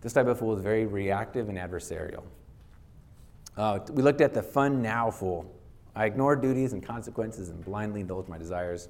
This 0.00 0.12
type 0.12 0.28
of 0.28 0.38
fool 0.38 0.54
is 0.54 0.62
very 0.62 0.86
reactive 0.86 1.48
and 1.48 1.58
adversarial. 1.58 2.22
Uh, 3.56 3.80
we 3.90 4.02
looked 4.02 4.20
at 4.20 4.32
the 4.32 4.42
fun 4.42 4.80
now 4.80 5.10
fool. 5.10 5.52
I 5.96 6.04
ignore 6.06 6.36
duties 6.36 6.72
and 6.72 6.84
consequences 6.84 7.48
and 7.48 7.64
blindly 7.64 8.00
indulge 8.00 8.28
my 8.28 8.38
desires. 8.38 8.88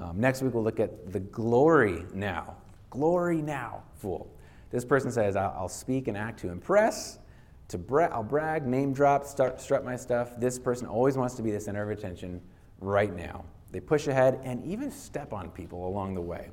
Um, 0.00 0.18
next 0.18 0.42
week, 0.42 0.54
we'll 0.54 0.64
look 0.64 0.80
at 0.80 1.12
the 1.12 1.20
glory 1.20 2.04
now. 2.12 2.56
Glory 2.90 3.40
now 3.40 3.84
fool. 3.94 4.28
This 4.72 4.84
person 4.84 5.12
says, 5.12 5.36
I'll, 5.36 5.68
speak 5.68 6.08
and 6.08 6.16
act 6.16 6.40
to 6.40 6.48
impress, 6.48 7.20
to 7.68 7.78
bra- 7.78 8.08
I'll 8.10 8.24
brag, 8.24 8.66
name 8.66 8.92
drop, 8.92 9.24
start, 9.24 9.60
strut 9.60 9.84
my 9.84 9.94
stuff. 9.94 10.32
This 10.40 10.58
person 10.58 10.88
always 10.88 11.16
wants 11.16 11.34
to 11.36 11.42
be 11.42 11.52
the 11.52 11.60
center 11.60 11.82
of 11.82 11.96
attention 11.96 12.40
right 12.80 13.14
now. 13.14 13.44
They 13.70 13.78
push 13.78 14.08
ahead 14.08 14.40
and 14.42 14.64
even 14.64 14.90
step 14.90 15.32
on 15.32 15.50
people 15.50 15.86
along 15.86 16.14
the 16.14 16.20
way. 16.20 16.50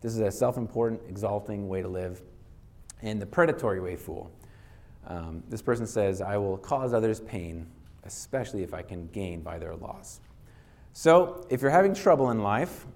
This 0.00 0.12
is 0.12 0.18
a 0.18 0.32
self 0.32 0.56
important, 0.56 1.02
exalting 1.08 1.68
way 1.68 1.82
to 1.82 1.88
live. 1.88 2.20
And 3.02 3.22
the 3.22 3.26
predatory 3.26 3.80
way 3.80 3.94
fool. 3.94 4.32
Um, 5.06 5.44
this 5.48 5.62
person 5.62 5.86
says, 5.86 6.20
I 6.20 6.36
will 6.36 6.58
cause 6.58 6.92
others 6.92 7.20
pain 7.20 7.66
especially 8.04 8.62
if 8.62 8.74
I 8.74 8.82
can 8.82 9.08
gain 9.08 9.40
by 9.40 9.58
their 9.58 9.74
loss. 9.74 10.20
So, 10.92 11.46
if 11.50 11.62
you're 11.62 11.70
having 11.70 11.94
trouble 11.94 12.30
in 12.30 12.40
life, 12.40 12.86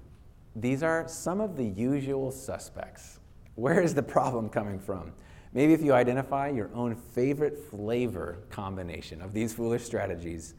these 0.56 0.82
are 0.82 1.06
some 1.08 1.40
of 1.40 1.56
the 1.56 1.64
usual 1.64 2.30
suspects. 2.30 3.13
Where 3.54 3.80
is 3.80 3.94
the 3.94 4.02
problem 4.02 4.48
coming 4.48 4.78
from? 4.78 5.12
Maybe 5.52 5.72
if 5.72 5.82
you 5.82 5.92
identify 5.92 6.48
your 6.48 6.70
own 6.74 6.96
favorite 6.96 7.58
flavor 7.70 8.38
combination 8.50 9.22
of 9.22 9.32
these 9.32 9.54
foolish 9.54 9.84
strategies, 9.84 10.54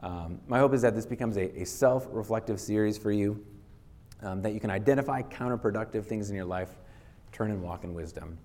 um, 0.00 0.40
my 0.46 0.60
hope 0.60 0.74
is 0.74 0.82
that 0.82 0.94
this 0.94 1.06
becomes 1.06 1.36
a, 1.36 1.60
a 1.60 1.66
self 1.66 2.06
reflective 2.10 2.60
series 2.60 2.96
for 2.96 3.10
you, 3.10 3.44
um, 4.22 4.40
that 4.42 4.52
you 4.52 4.60
can 4.60 4.70
identify 4.70 5.22
counterproductive 5.22 6.04
things 6.04 6.30
in 6.30 6.36
your 6.36 6.44
life, 6.44 6.70
turn 7.32 7.50
and 7.50 7.60
walk 7.62 7.82
in 7.82 7.94
wisdom. 7.94 8.38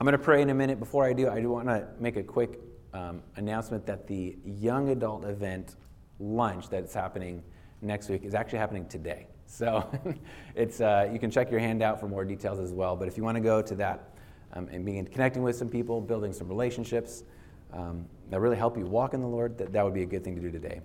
I'm 0.00 0.04
going 0.06 0.12
to 0.12 0.18
pray 0.18 0.40
in 0.40 0.48
a 0.48 0.54
minute. 0.54 0.78
Before 0.78 1.04
I 1.04 1.12
do, 1.12 1.28
I 1.28 1.40
do 1.40 1.50
want 1.50 1.68
to 1.68 1.86
make 2.00 2.16
a 2.16 2.22
quick 2.22 2.58
um, 2.94 3.22
announcement 3.36 3.84
that 3.86 4.06
the 4.06 4.36
young 4.44 4.88
adult 4.88 5.24
event 5.24 5.76
lunch 6.18 6.70
that's 6.70 6.94
happening 6.94 7.42
next 7.82 8.08
week 8.08 8.24
is 8.24 8.34
actually 8.34 8.58
happening 8.58 8.86
today. 8.86 9.26
So 9.46 9.88
it's, 10.54 10.80
uh, 10.80 11.08
you 11.12 11.18
can 11.18 11.30
check 11.30 11.50
your 11.50 11.60
handout 11.60 12.00
for 12.00 12.08
more 12.08 12.24
details 12.24 12.58
as 12.58 12.72
well. 12.72 12.96
But 12.96 13.08
if 13.08 13.16
you 13.16 13.22
want 13.22 13.36
to 13.36 13.40
go 13.40 13.62
to 13.62 13.74
that 13.76 14.10
um, 14.52 14.68
and 14.70 14.84
begin 14.84 15.06
connecting 15.06 15.42
with 15.42 15.56
some 15.56 15.68
people, 15.68 16.00
building 16.00 16.32
some 16.32 16.48
relationships 16.48 17.24
um, 17.72 18.06
that 18.30 18.40
really 18.40 18.56
help 18.56 18.76
you 18.76 18.86
walk 18.86 19.14
in 19.14 19.20
the 19.20 19.26
Lord, 19.26 19.56
that, 19.58 19.72
that 19.72 19.84
would 19.84 19.94
be 19.94 20.02
a 20.02 20.06
good 20.06 20.24
thing 20.24 20.34
to 20.34 20.40
do 20.40 20.50
today. 20.50 20.80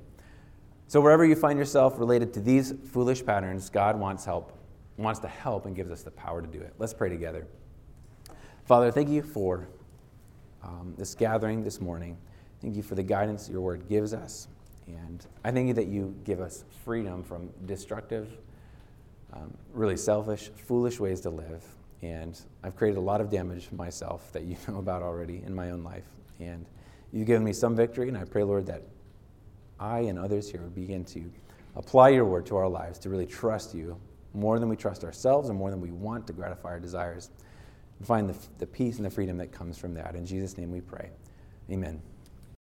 So 0.87 0.99
wherever 0.99 1.25
you 1.25 1.35
find 1.35 1.57
yourself 1.57 1.97
related 1.99 2.33
to 2.33 2.41
these 2.41 2.73
foolish 2.91 3.25
patterns, 3.25 3.69
God 3.69 3.97
wants 3.97 4.25
help, 4.25 4.57
wants 4.97 5.19
to 5.21 5.27
help 5.27 5.65
and 5.65 5.75
gives 5.75 5.89
us 5.89 6.03
the 6.03 6.11
power 6.11 6.41
to 6.41 6.47
do 6.47 6.59
it. 6.59 6.73
Let's 6.77 6.93
pray 6.93 7.09
together. 7.09 7.47
Father, 8.65 8.91
thank 8.91 9.09
you 9.09 9.21
for 9.21 9.69
um, 10.63 10.93
this 10.97 11.15
gathering 11.15 11.63
this 11.63 11.79
morning. 11.79 12.17
Thank 12.61 12.75
you 12.75 12.83
for 12.83 12.95
the 12.95 13.03
guidance 13.03 13.49
your 13.49 13.61
word 13.61 13.87
gives 13.87 14.13
us. 14.13 14.47
And 14.87 15.25
I 15.43 15.51
thank 15.51 15.67
you 15.67 15.73
that 15.75 15.87
you 15.87 16.15
give 16.25 16.41
us 16.41 16.65
freedom 16.83 17.23
from 17.23 17.49
destructive, 17.65 18.37
um, 19.33 19.55
really 19.73 19.97
selfish, 19.97 20.49
foolish 20.55 20.99
ways 20.99 21.21
to 21.21 21.29
live. 21.29 21.63
And 22.01 22.39
I've 22.63 22.75
created 22.75 22.97
a 22.97 23.01
lot 23.01 23.21
of 23.21 23.29
damage 23.29 23.71
myself 23.71 24.31
that 24.33 24.43
you 24.43 24.57
know 24.67 24.79
about 24.79 25.01
already 25.03 25.43
in 25.45 25.53
my 25.53 25.71
own 25.71 25.83
life. 25.83 26.05
And 26.39 26.65
you've 27.11 27.27
given 27.27 27.43
me 27.43 27.53
some 27.53 27.75
victory, 27.75 28.07
and 28.07 28.17
I 28.17 28.25
pray, 28.25 28.43
Lord, 28.43 28.65
that 28.67 28.83
I 29.79 29.99
and 30.01 30.17
others 30.17 30.49
here 30.49 30.61
would 30.61 30.75
begin 30.75 31.05
to 31.05 31.31
apply 31.75 32.09
your 32.09 32.25
word 32.25 32.45
to 32.47 32.57
our 32.57 32.67
lives, 32.67 32.99
to 32.99 33.09
really 33.09 33.25
trust 33.25 33.73
you 33.73 33.97
more 34.33 34.59
than 34.59 34.69
we 34.69 34.75
trust 34.75 35.03
ourselves 35.03 35.49
and 35.49 35.57
more 35.57 35.69
than 35.69 35.81
we 35.81 35.91
want 35.91 36.27
to 36.27 36.33
gratify 36.33 36.69
our 36.69 36.79
desires. 36.79 37.29
And 37.99 38.07
find 38.07 38.29
the, 38.29 38.35
the 38.57 38.65
peace 38.65 38.97
and 38.97 39.05
the 39.05 39.09
freedom 39.09 39.37
that 39.37 39.51
comes 39.51 39.77
from 39.77 39.93
that. 39.93 40.15
In 40.15 40.25
Jesus' 40.25 40.57
name 40.57 40.71
we 40.71 40.81
pray. 40.81 41.09
Amen. 41.69 42.01